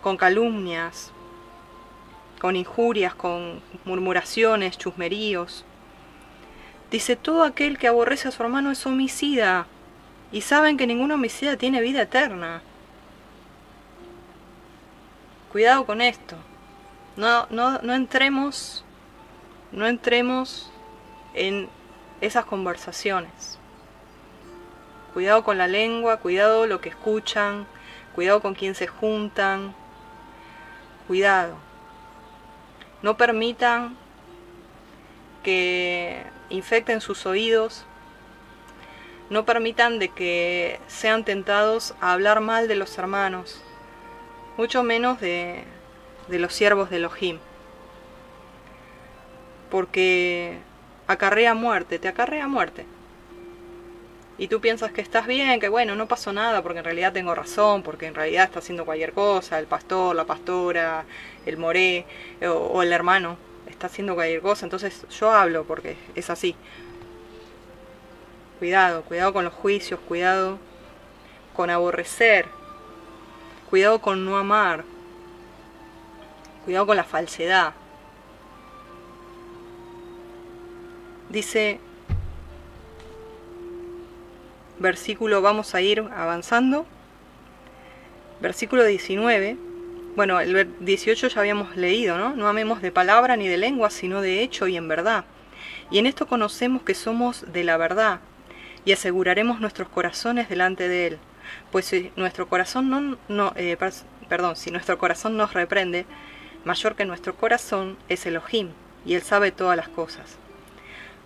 con 0.02 0.16
calumnias, 0.16 1.10
con 2.40 2.56
injurias, 2.56 3.14
con 3.14 3.60
murmuraciones, 3.84 4.78
chusmeríos. 4.78 5.64
Dice, 6.90 7.16
todo 7.16 7.42
aquel 7.42 7.78
que 7.78 7.88
aborrece 7.88 8.28
a 8.28 8.30
su 8.30 8.42
hermano 8.42 8.70
es 8.70 8.86
homicida, 8.86 9.66
y 10.30 10.42
saben 10.42 10.76
que 10.76 10.86
ningún 10.86 11.10
homicida 11.10 11.56
tiene 11.56 11.80
vida 11.80 12.02
eterna. 12.02 12.62
Cuidado 15.50 15.84
con 15.84 16.00
esto. 16.00 16.36
No, 17.18 17.48
no, 17.50 17.80
no 17.82 17.94
entremos, 17.94 18.84
no 19.72 19.88
entremos 19.88 20.70
en 21.34 21.68
esas 22.20 22.44
conversaciones. 22.44 23.58
Cuidado 25.12 25.42
con 25.42 25.58
la 25.58 25.66
lengua, 25.66 26.18
cuidado 26.18 26.68
lo 26.68 26.80
que 26.80 26.90
escuchan, 26.90 27.66
cuidado 28.14 28.40
con 28.40 28.54
quién 28.54 28.76
se 28.76 28.86
juntan, 28.86 29.74
cuidado. 31.08 31.56
No 33.02 33.16
permitan 33.16 33.96
que 35.42 36.22
infecten 36.50 37.00
sus 37.00 37.26
oídos, 37.26 37.84
no 39.28 39.44
permitan 39.44 39.98
de 39.98 40.10
que 40.10 40.78
sean 40.86 41.24
tentados 41.24 41.96
a 42.00 42.12
hablar 42.12 42.38
mal 42.40 42.68
de 42.68 42.76
los 42.76 42.96
hermanos, 42.96 43.60
mucho 44.56 44.84
menos 44.84 45.20
de, 45.20 45.64
de 46.28 46.38
los 46.38 46.52
siervos 46.52 46.90
de 46.90 46.96
Elohim. 46.96 47.38
Porque 49.70 50.58
acarrea 51.06 51.54
muerte, 51.54 51.98
te 51.98 52.08
acarrea 52.08 52.48
muerte. 52.48 52.86
Y 54.38 54.46
tú 54.46 54.60
piensas 54.60 54.92
que 54.92 55.00
estás 55.00 55.26
bien, 55.26 55.58
que 55.58 55.68
bueno, 55.68 55.96
no 55.96 56.06
pasó 56.06 56.32
nada, 56.32 56.62
porque 56.62 56.78
en 56.78 56.84
realidad 56.84 57.12
tengo 57.12 57.34
razón, 57.34 57.82
porque 57.82 58.06
en 58.06 58.14
realidad 58.14 58.44
está 58.44 58.60
haciendo 58.60 58.84
cualquier 58.84 59.12
cosa, 59.12 59.58
el 59.58 59.66
pastor, 59.66 60.14
la 60.14 60.24
pastora, 60.24 61.04
el 61.44 61.56
moré 61.56 62.06
o, 62.42 62.52
o 62.52 62.82
el 62.82 62.92
hermano 62.92 63.36
está 63.68 63.86
haciendo 63.86 64.14
cualquier 64.14 64.40
cosa, 64.40 64.66
entonces 64.66 65.06
yo 65.10 65.30
hablo 65.30 65.64
porque 65.64 65.96
es 66.14 66.30
así. 66.30 66.54
Cuidado, 68.58 69.02
cuidado 69.02 69.32
con 69.32 69.44
los 69.44 69.54
juicios, 69.54 70.00
cuidado 70.00 70.58
con 71.54 71.70
aborrecer, 71.70 72.46
cuidado 73.70 74.00
con 74.00 74.24
no 74.24 74.36
amar, 74.36 74.84
cuidado 76.68 76.86
con 76.86 76.98
la 76.98 77.04
falsedad. 77.04 77.72
Dice, 81.30 81.80
versículo, 84.78 85.40
vamos 85.40 85.74
a 85.74 85.80
ir 85.80 86.00
avanzando, 86.14 86.84
versículo 88.42 88.84
19, 88.84 89.56
bueno, 90.14 90.40
el 90.40 90.68
18 90.80 91.28
ya 91.28 91.40
habíamos 91.40 91.74
leído, 91.74 92.18
¿no? 92.18 92.36
No 92.36 92.48
amemos 92.48 92.82
de 92.82 92.92
palabra 92.92 93.38
ni 93.38 93.48
de 93.48 93.56
lengua, 93.56 93.88
sino 93.88 94.20
de 94.20 94.42
hecho 94.42 94.68
y 94.68 94.76
en 94.76 94.88
verdad. 94.88 95.24
Y 95.90 95.98
en 95.98 96.04
esto 96.04 96.26
conocemos 96.26 96.82
que 96.82 96.92
somos 96.92 97.50
de 97.50 97.64
la 97.64 97.78
verdad 97.78 98.20
y 98.84 98.92
aseguraremos 98.92 99.58
nuestros 99.58 99.88
corazones 99.88 100.50
delante 100.50 100.86
de 100.86 101.06
Él. 101.06 101.18
Pues 101.72 101.86
si 101.86 102.12
nuestro 102.16 102.46
corazón 102.46 102.90
no, 102.90 103.16
no 103.28 103.54
eh, 103.56 103.78
perdón, 104.28 104.54
si 104.54 104.70
nuestro 104.70 104.98
corazón 104.98 105.38
nos 105.38 105.54
reprende, 105.54 106.04
mayor 106.64 106.96
que 106.96 107.04
nuestro 107.04 107.34
corazón 107.34 107.96
es 108.08 108.26
Elohim, 108.26 108.70
y 109.04 109.14
Él 109.14 109.22
sabe 109.22 109.52
todas 109.52 109.76
las 109.76 109.88
cosas. 109.88 110.36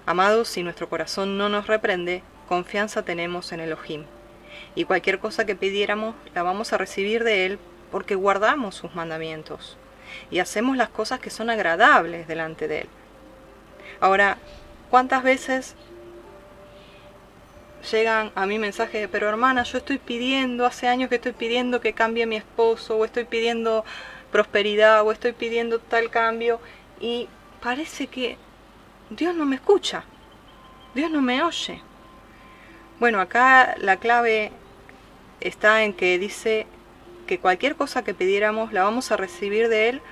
Amados, 0.07 0.49
si 0.49 0.63
nuestro 0.63 0.89
corazón 0.89 1.39
no 1.39 1.49
nos 1.49 1.67
reprende, 1.67 2.23
confianza 2.49 3.05
tenemos 3.05 3.53
en 3.53 3.61
Elohim. 3.61 4.05
Y 4.75 4.85
cualquier 4.85 5.19
cosa 5.19 5.47
que 5.47 5.55
pidiéramos 5.55 6.15
la 6.35 6.43
vamos 6.43 6.73
a 6.73 6.79
recibir 6.79 7.25
de 7.25 7.47
Él 7.47 7.59
porque 7.91 8.15
guardamos 8.15 8.75
sus 8.75 8.95
mandamientos 8.95 9.77
y 10.31 10.41
hacemos 10.41 10.77
las 10.77 10.89
cosas 10.89 11.21
que 11.21 11.31
son 11.31 11.51
agradables 11.51 12.27
delante 12.27 12.69
de 12.69 12.81
Él. 12.81 12.89
Ahora, 14.01 14.39
¿cuántas 14.91 15.23
veces 15.23 15.77
llegan 17.91 18.31
a 18.35 18.47
mi 18.47 18.59
mensaje, 18.59 19.09
pero 19.09 19.29
hermana, 19.29 19.65
yo 19.65 19.79
estoy 19.79 19.99
pidiendo, 19.99 20.67
hace 20.67 20.89
años 20.89 21.09
que 21.09 21.17
estoy 21.17 21.33
pidiendo 21.33 21.81
que 21.81 21.93
cambie 21.93 22.27
mi 22.27 22.37
esposo, 22.37 22.97
o 22.97 23.05
estoy 23.05 23.25
pidiendo 23.25 23.85
prosperidad, 24.33 25.03
o 25.07 25.13
estoy 25.13 25.33
pidiendo 25.33 25.79
tal 25.79 26.11
cambio, 26.11 26.61
y 27.01 27.29
parece 27.61 28.09
que 28.09 28.39
Dios 29.11 29.35
no 29.37 29.45
me 29.45 29.57
escucha, 29.57 30.05
Dios 30.95 31.11
no 31.11 31.23
me 31.23 31.43
oye. 31.43 31.81
Bueno, 32.99 33.21
acá 33.21 33.77
la 33.79 33.99
clave 33.99 34.51
está 35.41 35.85
en 35.85 35.93
que 35.93 36.19
dice 36.19 36.67
que 37.27 37.39
cualquier 37.39 37.77
cosa 37.77 38.03
que 38.05 38.15
pidiéramos 38.15 38.73
la 38.73 38.83
vamos 38.83 39.13
a 39.13 39.17
recibir 39.17 39.69
de 39.69 39.89
Él 39.89 40.03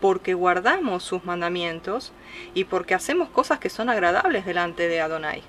porque 0.00 0.34
guardamos 0.34 1.02
sus 1.02 1.24
mandamientos 1.24 2.12
y 2.54 2.64
porque 2.64 2.94
hacemos 2.94 3.28
cosas 3.28 3.58
que 3.58 3.70
son 3.70 3.88
agradables 3.88 4.46
delante 4.46 4.88
de 4.88 5.00
Adonai. 5.00 5.42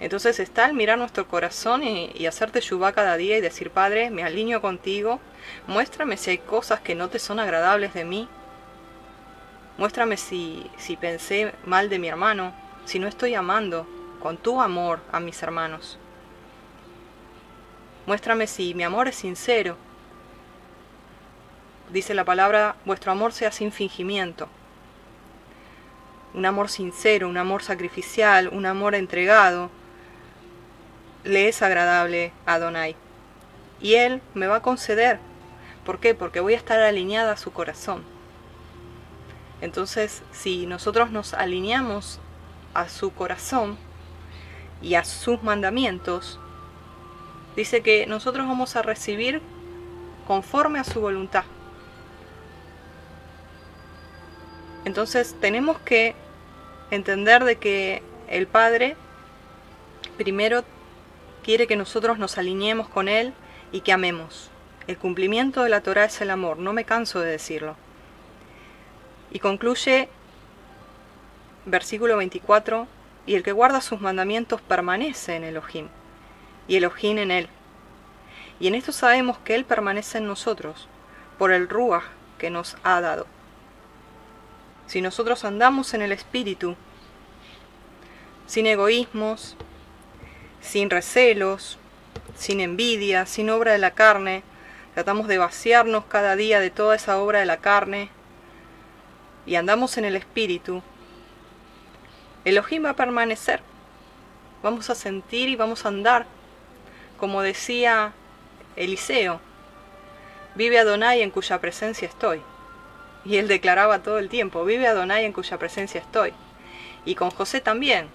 Entonces 0.00 0.40
está 0.40 0.66
el 0.66 0.74
mirar 0.74 0.98
nuestro 0.98 1.28
corazón 1.28 1.82
y, 1.84 2.26
hacerte 2.26 2.60
yubá 2.60 2.92
cada 2.92 3.16
día 3.16 3.36
y 3.36 3.42
decir, 3.42 3.70
Padre, 3.70 4.10
me 4.10 4.24
alineo 4.24 4.60
contigo, 4.62 5.20
muéstrame 5.66 6.16
si 6.16 6.30
hay 6.30 6.38
cosas 6.38 6.80
que 6.80 6.94
no 6.94 7.08
te 7.08 7.18
son 7.18 7.38
agradables 7.38 7.94
de 7.94 8.04
mí, 8.04 8.28
Muéstrame 9.80 10.18
si, 10.18 10.70
si 10.76 10.98
pensé 10.98 11.54
mal 11.64 11.88
de 11.88 11.98
mi 11.98 12.08
hermano, 12.08 12.52
si 12.84 12.98
no 12.98 13.08
estoy 13.08 13.34
amando 13.34 13.86
con 14.20 14.36
tu 14.36 14.60
amor 14.60 15.00
a 15.10 15.20
mis 15.20 15.42
hermanos. 15.42 15.98
Muéstrame 18.04 18.46
si 18.46 18.74
mi 18.74 18.82
amor 18.82 19.08
es 19.08 19.16
sincero. 19.16 19.78
Dice 21.90 22.12
la 22.12 22.26
palabra, 22.26 22.76
vuestro 22.84 23.10
amor 23.10 23.32
sea 23.32 23.52
sin 23.52 23.72
fingimiento. 23.72 24.48
Un 26.34 26.44
amor 26.44 26.68
sincero, 26.68 27.26
un 27.26 27.38
amor 27.38 27.62
sacrificial, 27.62 28.48
un 28.48 28.66
amor 28.66 28.94
entregado, 28.94 29.70
le 31.24 31.48
es 31.48 31.62
agradable 31.62 32.32
a 32.46 32.54
Adonai. 32.54 32.96
Y 33.80 33.94
Él 33.94 34.20
me 34.34 34.46
va 34.46 34.56
a 34.56 34.62
conceder. 34.62 35.18
¿Por 35.84 35.98
qué? 35.98 36.14
Porque 36.14 36.40
voy 36.40 36.54
a 36.54 36.58
estar 36.58 36.80
alineada 36.80 37.32
a 37.32 37.36
su 37.36 37.52
corazón. 37.52 38.02
Entonces, 39.60 40.22
si 40.32 40.66
nosotros 40.66 41.10
nos 41.10 41.34
alineamos 41.34 42.18
a 42.74 42.88
su 42.88 43.12
corazón 43.12 43.76
y 44.82 44.94
a 44.94 45.04
sus 45.04 45.42
mandamientos, 45.42 46.38
dice 47.56 47.82
que 47.82 48.06
nosotros 48.06 48.46
vamos 48.46 48.76
a 48.76 48.82
recibir 48.82 49.42
conforme 50.26 50.78
a 50.78 50.84
su 50.84 51.00
voluntad. 51.00 51.44
Entonces 54.84 55.36
tenemos 55.40 55.78
que 55.80 56.14
entender 56.90 57.44
de 57.44 57.56
que 57.56 58.02
el 58.28 58.46
Padre 58.46 58.96
primero 60.16 60.64
quiere 61.40 61.66
que 61.66 61.76
nosotros 61.76 62.18
nos 62.18 62.38
alineemos 62.38 62.88
con 62.88 63.08
Él 63.08 63.32
y 63.72 63.80
que 63.80 63.92
amemos. 63.92 64.50
El 64.86 64.98
cumplimiento 64.98 65.62
de 65.62 65.70
la 65.70 65.80
Torah 65.80 66.04
es 66.04 66.20
el 66.20 66.30
amor, 66.30 66.58
no 66.58 66.72
me 66.72 66.84
canso 66.84 67.20
de 67.20 67.30
decirlo. 67.30 67.76
Y 69.30 69.38
concluye 69.38 70.08
versículo 71.66 72.16
24, 72.16 72.86
y 73.26 73.34
el 73.34 73.42
que 73.42 73.52
guarda 73.52 73.80
sus 73.80 74.00
mandamientos 74.00 74.60
permanece 74.60 75.36
en 75.36 75.44
Elohim, 75.44 75.88
y 76.66 76.76
Elohim 76.76 77.18
en 77.18 77.30
él. 77.30 77.48
Y 78.58 78.66
en 78.66 78.74
esto 78.74 78.92
sabemos 78.92 79.38
que 79.38 79.54
Él 79.54 79.64
permanece 79.64 80.18
en 80.18 80.26
nosotros, 80.26 80.88
por 81.38 81.52
el 81.52 81.68
Ruach 81.68 82.04
que 82.38 82.50
nos 82.50 82.76
ha 82.82 83.00
dado. 83.00 83.26
Si 84.86 85.00
nosotros 85.00 85.44
andamos 85.44 85.94
en 85.94 86.02
el 86.02 86.12
Espíritu, 86.12 86.76
sin 88.46 88.66
egoísmos, 88.66 89.56
sin 90.60 90.90
recelos, 90.90 91.78
sin 92.36 92.60
envidia, 92.60 93.26
sin 93.26 93.50
obra 93.50 93.72
de 93.72 93.78
la 93.78 93.92
carne. 93.92 94.42
Tratamos 94.94 95.28
de 95.28 95.38
vaciarnos 95.38 96.04
cada 96.06 96.36
día 96.36 96.60
de 96.60 96.70
toda 96.70 96.96
esa 96.96 97.18
obra 97.18 97.40
de 97.40 97.46
la 97.46 97.58
carne 97.58 98.10
y 99.46 99.56
andamos 99.56 99.96
en 99.98 100.04
el 100.04 100.16
espíritu. 100.16 100.82
Elohim 102.44 102.84
va 102.84 102.90
a 102.90 102.96
permanecer. 102.96 103.60
Vamos 104.62 104.90
a 104.90 104.94
sentir 104.94 105.48
y 105.48 105.56
vamos 105.56 105.84
a 105.84 105.88
andar. 105.88 106.26
Como 107.18 107.42
decía 107.42 108.12
Eliseo, 108.76 109.40
vive 110.54 110.78
Adonai 110.78 111.22
en 111.22 111.30
cuya 111.30 111.60
presencia 111.60 112.08
estoy. 112.08 112.40
Y 113.24 113.36
él 113.36 113.48
declaraba 113.48 114.02
todo 114.02 114.18
el 114.18 114.28
tiempo, 114.28 114.64
vive 114.64 114.86
Adonai 114.86 115.24
en 115.24 115.32
cuya 115.32 115.58
presencia 115.58 116.00
estoy. 116.00 116.32
Y 117.04 117.14
con 117.14 117.30
José 117.30 117.60
también, 117.60 118.08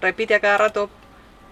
repite 0.00 0.34
a 0.34 0.40
cada 0.40 0.58
rato, 0.58 0.90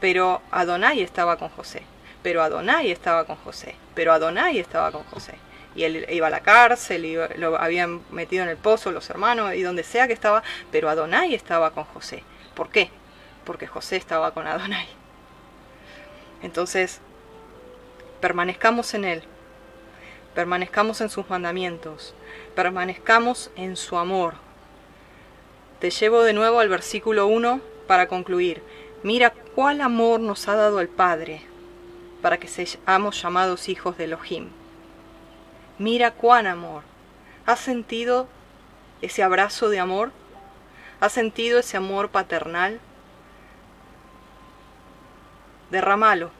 pero 0.01 0.43
Adonai 0.51 1.03
estaba 1.03 1.37
con 1.37 1.49
José, 1.49 1.83
pero 2.23 2.43
Adonai 2.43 2.91
estaba 2.91 3.25
con 3.25 3.37
José, 3.37 3.75
pero 3.95 4.13
Adonai 4.13 4.59
estaba 4.59 4.93
con 4.93 5.05
José. 5.05 5.35
Y 5.75 5.85
él 5.85 6.07
iba 6.11 6.29
a 6.29 6.31
la 6.31 6.41
cárcel, 6.41 7.29
lo 7.37 7.61
habían 7.61 8.01
metido 8.11 8.43
en 8.43 8.49
el 8.49 8.57
pozo 8.57 8.93
los 8.93 9.11
hermanos 9.11 9.55
y 9.55 9.63
donde 9.63 9.85
sea 9.85 10.07
que 10.07 10.15
estaba, 10.15 10.43
pero 10.73 10.89
Adonai 10.89 11.35
estaba 11.35 11.71
con 11.73 11.85
José. 11.85 12.23
¿Por 12.55 12.71
qué? 12.71 12.91
Porque 13.45 13.67
José 13.67 13.97
estaba 13.97 14.33
con 14.33 14.47
Adonai. 14.47 14.89
Entonces, 16.43 17.01
permanezcamos 18.21 18.95
en 18.95 19.05
Él, 19.05 19.23
permanezcamos 20.35 21.01
en 21.01 21.11
sus 21.11 21.29
mandamientos, 21.29 22.15
permanezcamos 22.55 23.51
en 23.57 23.77
su 23.77 23.99
amor. 23.99 24.35
Te 25.81 25.91
llevo 25.91 26.23
de 26.23 26.33
nuevo 26.33 26.61
al 26.61 26.69
versículo 26.69 27.27
1 27.27 27.61
para 27.87 28.09
concluir. 28.09 28.63
Mira 29.07 29.33
cuál 29.55 29.83
amor 29.83 30.19
nos 30.19 30.49
ha 30.49 30.57
dado 30.57 30.81
el 30.81 30.89
Padre 30.89 31.41
para 32.23 32.39
que 32.39 32.49
seamos 32.49 33.23
llamados 33.23 33.69
hijos 33.69 33.97
de 33.97 34.03
Elohim. 34.03 34.49
Mira 35.79 36.11
cuán 36.11 36.49
amor. 36.49 36.83
¿Has 37.47 37.61
sentido 37.61 38.27
ese 39.03 39.23
abrazo 39.23 39.69
de 39.69 39.79
amor? 39.79 40.11
¿Has 40.99 41.13
sentido 41.13 41.61
ese 41.61 41.77
amor 41.77 42.09
paternal? 42.09 42.81
Derramalo, 45.71 46.33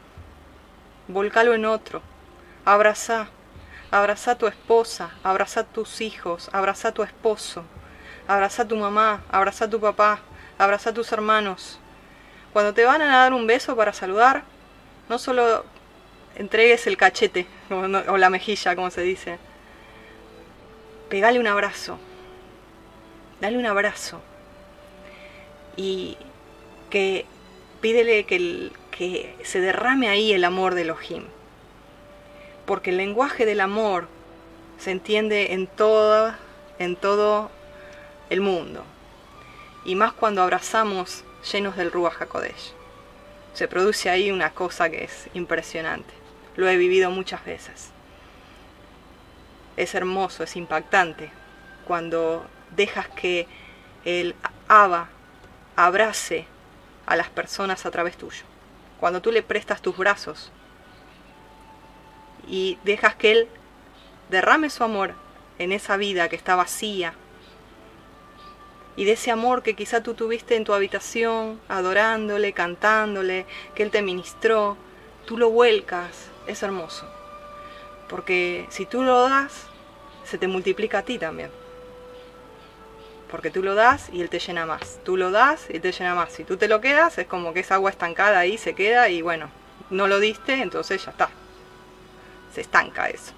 volcalo 1.07 1.53
en 1.53 1.63
otro, 1.63 2.01
abraza, 2.65 3.29
abraza 3.91 4.31
a 4.31 4.37
tu 4.37 4.47
esposa, 4.47 5.11
abraza 5.23 5.61
a 5.61 5.63
tus 5.63 6.01
hijos, 6.01 6.49
abraza 6.51 6.89
a 6.89 6.91
tu 6.91 7.03
esposo, 7.03 7.63
abraza 8.27 8.63
a 8.63 8.67
tu 8.67 8.75
mamá, 8.75 9.21
abraza 9.31 9.63
a 9.63 9.69
tu 9.69 9.79
papá, 9.79 10.19
abraza 10.57 10.89
a 10.89 10.93
tus 10.93 11.13
hermanos. 11.13 11.79
Cuando 12.53 12.73
te 12.73 12.85
van 12.85 13.01
a 13.01 13.17
dar 13.17 13.33
un 13.33 13.47
beso 13.47 13.75
para 13.75 13.93
saludar, 13.93 14.43
no 15.09 15.19
solo 15.19 15.65
entregues 16.35 16.87
el 16.87 16.97
cachete 16.97 17.47
o 17.69 18.17
la 18.17 18.29
mejilla, 18.29 18.75
como 18.75 18.89
se 18.91 19.01
dice. 19.01 19.39
Pegale 21.09 21.39
un 21.39 21.47
abrazo. 21.47 21.97
Dale 23.39 23.57
un 23.57 23.65
abrazo. 23.65 24.21
Y 25.75 26.17
que 26.89 27.25
pídele 27.81 28.25
que, 28.25 28.71
que 28.91 29.35
se 29.43 29.61
derrame 29.61 30.09
ahí 30.09 30.33
el 30.33 30.43
amor 30.43 30.73
de 30.73 30.81
Elohim. 30.81 31.25
Porque 32.65 32.89
el 32.89 32.97
lenguaje 32.97 33.45
del 33.45 33.61
amor 33.61 34.07
se 34.79 34.91
entiende 34.91 35.53
en 35.53 35.69
en 36.79 36.95
todo 36.95 37.49
el 38.29 38.41
mundo 38.41 38.83
y 39.87 39.95
más 39.95 40.11
cuando 40.11 40.43
abrazamos 40.43 41.23
llenos 41.51 41.75
del 41.75 41.91
Ruach 41.91 42.21
HaKodesh. 42.21 42.73
Se 43.53 43.67
produce 43.67 44.09
ahí 44.09 44.31
una 44.31 44.51
cosa 44.51 44.89
que 44.89 45.03
es 45.03 45.29
impresionante. 45.33 46.13
Lo 46.55 46.67
he 46.67 46.77
vivido 46.77 47.09
muchas 47.11 47.43
veces. 47.45 47.89
Es 49.75 49.95
hermoso, 49.95 50.43
es 50.43 50.55
impactante 50.55 51.31
cuando 51.85 52.45
dejas 52.75 53.07
que 53.09 53.47
el 54.05 54.35
Abba 54.67 55.09
abrace 55.75 56.45
a 57.05 57.15
las 57.15 57.29
personas 57.29 57.85
a 57.85 57.91
través 57.91 58.17
tuyo. 58.17 58.43
Cuando 58.99 59.21
tú 59.21 59.31
le 59.31 59.43
prestas 59.43 59.81
tus 59.81 59.95
brazos 59.95 60.51
y 62.47 62.77
dejas 62.83 63.15
que 63.15 63.31
Él 63.31 63.47
derrame 64.29 64.69
su 64.69 64.83
amor 64.83 65.13
en 65.59 65.71
esa 65.71 65.97
vida 65.97 66.29
que 66.29 66.35
está 66.35 66.55
vacía, 66.55 67.13
y 68.97 69.05
de 69.05 69.13
ese 69.13 69.29
amor 69.29 69.61
que 69.61 69.75
quizá 69.75 70.01
tú 70.01 70.15
tuviste 70.15 70.55
en 70.55 70.63
tu 70.63 70.73
habitación, 70.73 71.61
adorándole, 71.69 72.51
cantándole, 72.51 73.45
que 73.75 73.83
Él 73.83 73.91
te 73.91 74.01
ministró, 74.01 74.75
tú 75.25 75.37
lo 75.37 75.51
vuelcas, 75.51 76.31
es 76.47 76.63
hermoso. 76.63 77.05
Porque 78.09 78.65
si 78.69 78.87
tú 78.87 79.03
lo 79.03 79.29
das, 79.29 79.67
se 80.25 80.39
te 80.39 80.47
multiplica 80.47 80.99
a 80.99 81.03
ti 81.03 81.19
también. 81.19 81.51
Porque 83.29 83.51
tú 83.51 83.61
lo 83.61 83.75
das 83.75 84.09
y 84.11 84.21
Él 84.21 84.31
te 84.31 84.39
llena 84.39 84.65
más. 84.65 84.99
Tú 85.03 85.15
lo 85.15 85.29
das 85.29 85.67
y 85.69 85.79
te 85.79 85.91
llena 85.91 86.15
más. 86.15 86.33
Si 86.33 86.43
tú 86.43 86.57
te 86.57 86.67
lo 86.67 86.81
quedas, 86.81 87.19
es 87.19 87.27
como 87.27 87.53
que 87.53 87.59
esa 87.59 87.75
agua 87.75 87.91
estancada 87.91 88.39
ahí 88.39 88.57
se 88.57 88.73
queda 88.73 89.09
y 89.09 89.21
bueno, 89.21 89.51
no 89.91 90.07
lo 90.07 90.19
diste, 90.19 90.53
entonces 90.53 91.05
ya 91.05 91.11
está. 91.11 91.29
Se 92.51 92.61
estanca 92.61 93.09
eso. 93.09 93.33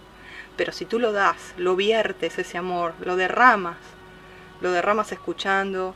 Pero 0.55 0.71
si 0.71 0.85
tú 0.85 0.99
lo 0.99 1.11
das, 1.11 1.53
lo 1.57 1.75
viertes 1.75 2.39
ese 2.39 2.57
amor, 2.57 2.93
lo 3.01 3.17
derramas, 3.17 3.77
lo 4.61 4.71
derramas 4.71 5.11
escuchando 5.11 5.95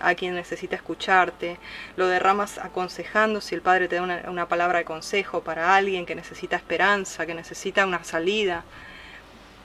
a 0.00 0.14
quien 0.14 0.34
necesita 0.34 0.76
escucharte, 0.76 1.58
lo 1.96 2.06
derramas 2.06 2.58
aconsejando 2.58 3.40
si 3.40 3.54
el 3.54 3.62
Padre 3.62 3.88
te 3.88 3.96
da 3.96 4.02
una, 4.02 4.48
palabra 4.48 4.78
de 4.78 4.84
consejo 4.84 5.42
para 5.42 5.74
alguien 5.74 6.06
que 6.06 6.14
necesita 6.14 6.56
esperanza, 6.56 7.26
que 7.26 7.34
necesita 7.34 7.84
una 7.84 8.04
salida, 8.04 8.64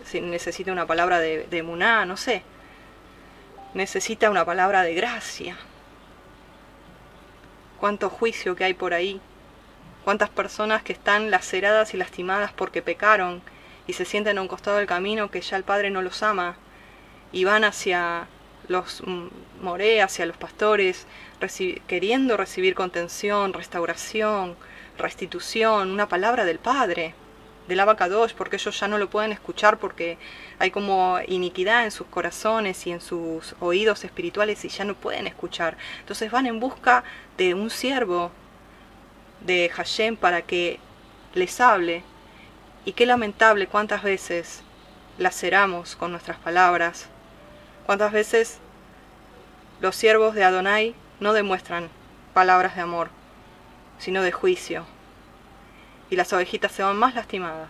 si 0.05 0.21
necesita 0.21 0.71
una 0.71 0.87
palabra 0.87 1.19
de, 1.19 1.45
de 1.45 1.63
muná, 1.63 2.05
no 2.05 2.17
sé, 2.17 2.41
necesita 3.73 4.29
una 4.29 4.45
palabra 4.45 4.81
de 4.83 4.95
gracia. 4.95 5.57
Cuánto 7.79 8.09
juicio 8.09 8.55
que 8.55 8.63
hay 8.63 8.73
por 8.73 8.93
ahí, 8.93 9.21
cuántas 10.03 10.29
personas 10.29 10.81
que 10.81 10.93
están 10.93 11.29
laceradas 11.29 11.93
y 11.93 11.97
lastimadas 11.97 12.51
porque 12.53 12.81
pecaron 12.81 13.41
y 13.85 13.93
se 13.93 14.05
sienten 14.05 14.37
a 14.37 14.41
un 14.41 14.47
costado 14.47 14.77
del 14.77 14.87
camino 14.87 15.29
que 15.29 15.41
ya 15.41 15.57
el 15.57 15.63
Padre 15.63 15.91
no 15.91 16.01
los 16.01 16.23
ama 16.23 16.55
y 17.31 17.43
van 17.43 17.63
hacia 17.63 18.27
los 18.67 19.01
mm, 19.05 19.27
moré 19.61 20.01
hacia 20.01 20.25
los 20.25 20.37
pastores, 20.37 21.05
queriendo 21.87 22.37
recibir 22.37 22.75
contención, 22.75 23.53
restauración, 23.53 24.55
restitución, 24.97 25.91
una 25.91 26.07
palabra 26.07 26.45
del 26.45 26.59
Padre, 26.59 27.13
del 27.67 27.79
abacados, 27.79 28.33
porque 28.33 28.55
ellos 28.55 28.79
ya 28.79 28.87
no 28.87 28.97
lo 28.97 29.09
pueden 29.09 29.31
escuchar 29.31 29.77
porque 29.77 30.17
hay 30.57 30.71
como 30.71 31.19
iniquidad 31.27 31.83
en 31.83 31.91
sus 31.91 32.07
corazones 32.07 32.87
y 32.87 32.91
en 32.91 33.01
sus 33.01 33.55
oídos 33.59 34.03
espirituales 34.03 34.63
y 34.65 34.69
ya 34.69 34.85
no 34.85 34.95
pueden 34.95 35.27
escuchar. 35.27 35.77
Entonces 35.99 36.31
van 36.31 36.47
en 36.47 36.59
busca 36.59 37.03
de 37.37 37.53
un 37.53 37.69
siervo 37.69 38.31
de 39.41 39.69
Hashem 39.69 40.15
para 40.15 40.41
que 40.41 40.79
les 41.33 41.59
hable. 41.59 42.03
Y 42.85 42.93
qué 42.93 43.05
lamentable 43.05 43.67
cuántas 43.67 44.01
veces 44.01 44.63
laceramos 45.17 45.95
con 45.95 46.11
nuestras 46.11 46.37
palabras 46.37 47.09
¿Cuántas 47.87 48.11
veces 48.11 48.59
los 49.79 49.95
siervos 49.95 50.35
de 50.35 50.43
Adonai 50.43 50.93
no 51.21 51.31
demuestran 51.31 51.87
palabras 52.33 52.75
de 52.75 52.81
amor, 52.81 53.07
sino 53.97 54.23
de 54.23 54.33
juicio? 54.33 54.85
Y 56.09 56.17
las 56.17 56.33
ovejitas 56.33 56.73
se 56.73 56.83
van 56.83 56.97
más 56.97 57.15
lastimadas. 57.15 57.69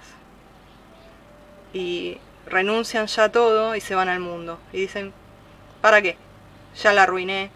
Y 1.72 2.18
renuncian 2.48 3.06
ya 3.06 3.26
a 3.26 3.32
todo 3.32 3.76
y 3.76 3.80
se 3.80 3.94
van 3.94 4.10
al 4.10 4.20
mundo. 4.20 4.58
Y 4.74 4.80
dicen, 4.80 5.14
¿para 5.82 6.02
qué? 6.02 6.18
Ya 6.82 6.94
la 6.94 7.04
arruiné, 7.04 7.52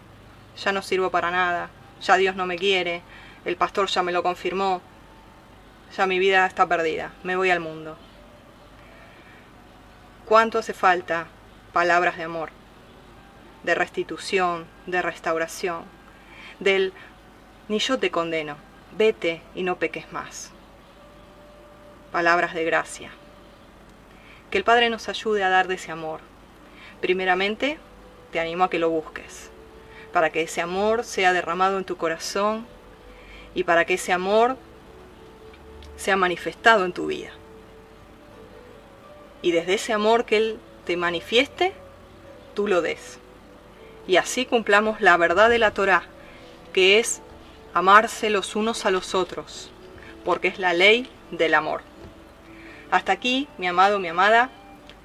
ya 0.56 0.70
no 0.70 0.82
sirvo 0.82 1.10
para 1.10 1.32
nada, 1.32 1.68
ya 2.00 2.16
Dios 2.16 2.36
no 2.36 2.46
me 2.46 2.58
quiere, 2.58 3.02
el 3.44 3.56
pastor 3.56 3.88
ya 3.88 4.04
me 4.04 4.12
lo 4.12 4.22
confirmó, 4.22 4.80
ya 5.96 6.06
mi 6.06 6.20
vida 6.20 6.46
está 6.46 6.64
perdida, 6.68 7.10
me 7.24 7.34
voy 7.34 7.50
al 7.50 7.58
mundo. 7.58 7.96
¿Cuánto 10.26 10.60
hace 10.60 10.74
falta 10.74 11.26
palabras 11.72 12.16
de 12.16 12.24
amor, 12.24 12.50
de 13.62 13.74
restitución, 13.74 14.66
de 14.86 15.02
restauración, 15.02 15.84
del 16.60 16.92
ni 17.68 17.78
yo 17.78 17.98
te 17.98 18.10
condeno, 18.10 18.56
vete 18.96 19.40
y 19.54 19.62
no 19.62 19.76
peques 19.76 20.12
más. 20.12 20.50
Palabras 22.10 22.54
de 22.54 22.64
gracia. 22.64 23.10
Que 24.50 24.58
el 24.58 24.64
Padre 24.64 24.90
nos 24.90 25.08
ayude 25.08 25.42
a 25.42 25.48
dar 25.48 25.66
de 25.66 25.76
ese 25.76 25.92
amor. 25.92 26.20
Primeramente, 27.00 27.78
te 28.32 28.40
animo 28.40 28.64
a 28.64 28.70
que 28.70 28.78
lo 28.78 28.90
busques, 28.90 29.50
para 30.12 30.30
que 30.30 30.42
ese 30.42 30.60
amor 30.60 31.04
sea 31.04 31.32
derramado 31.32 31.78
en 31.78 31.84
tu 31.84 31.96
corazón 31.96 32.66
y 33.54 33.64
para 33.64 33.86
que 33.86 33.94
ese 33.94 34.12
amor 34.12 34.58
sea 35.96 36.16
manifestado 36.16 36.84
en 36.84 36.92
tu 36.92 37.06
vida. 37.06 37.30
Y 39.40 39.52
desde 39.52 39.74
ese 39.74 39.92
amor 39.92 40.24
que 40.24 40.36
Él 40.36 40.58
te 40.84 40.96
manifieste, 40.96 41.72
tú 42.54 42.68
lo 42.68 42.82
des. 42.82 43.18
Y 44.06 44.16
así 44.16 44.46
cumplamos 44.46 45.00
la 45.00 45.16
verdad 45.16 45.48
de 45.48 45.58
la 45.58 45.72
Torá, 45.72 46.04
que 46.72 46.98
es 46.98 47.22
amarse 47.74 48.30
los 48.30 48.56
unos 48.56 48.84
a 48.84 48.90
los 48.90 49.14
otros, 49.14 49.70
porque 50.24 50.48
es 50.48 50.58
la 50.58 50.72
ley 50.72 51.08
del 51.30 51.54
amor. 51.54 51.82
Hasta 52.90 53.12
aquí, 53.12 53.48
mi 53.58 53.66
amado, 53.66 53.98
mi 53.98 54.08
amada, 54.08 54.50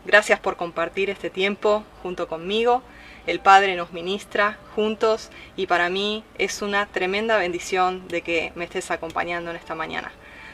gracias 0.05 0.39
por 0.39 0.57
compartir 0.57 1.09
este 1.09 1.29
tiempo 1.29 1.83
junto 2.03 2.27
conmigo. 2.27 2.81
El 3.27 3.39
Padre 3.39 3.75
nos 3.75 3.91
ministra 3.91 4.57
juntos 4.75 5.29
y 5.55 5.67
para 5.67 5.89
mí 5.89 6.23
es 6.37 6.61
una 6.61 6.85
tremenda 6.85 7.37
bendición 7.37 8.07
de 8.07 8.21
que 8.21 8.51
me 8.55 8.65
estés 8.65 8.89
acompañando 8.89 9.51
en 9.51 9.57
esta 9.57 9.75
mañana. 9.75 10.11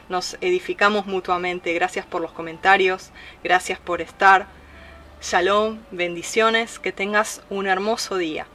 Nos 0.08 0.36
edificamos 0.40 1.06
mutuamente. 1.06 1.72
Gracias 1.72 2.04
por 2.04 2.20
los 2.20 2.32
comentarios, 2.32 3.10
gracias 3.42 3.78
por 3.78 4.00
estar. 4.00 4.46
Shalom, 5.26 5.78
bendiciones, 5.90 6.78
que 6.78 6.92
tengas 6.92 7.40
un 7.48 7.66
hermoso 7.66 8.18
día. 8.18 8.46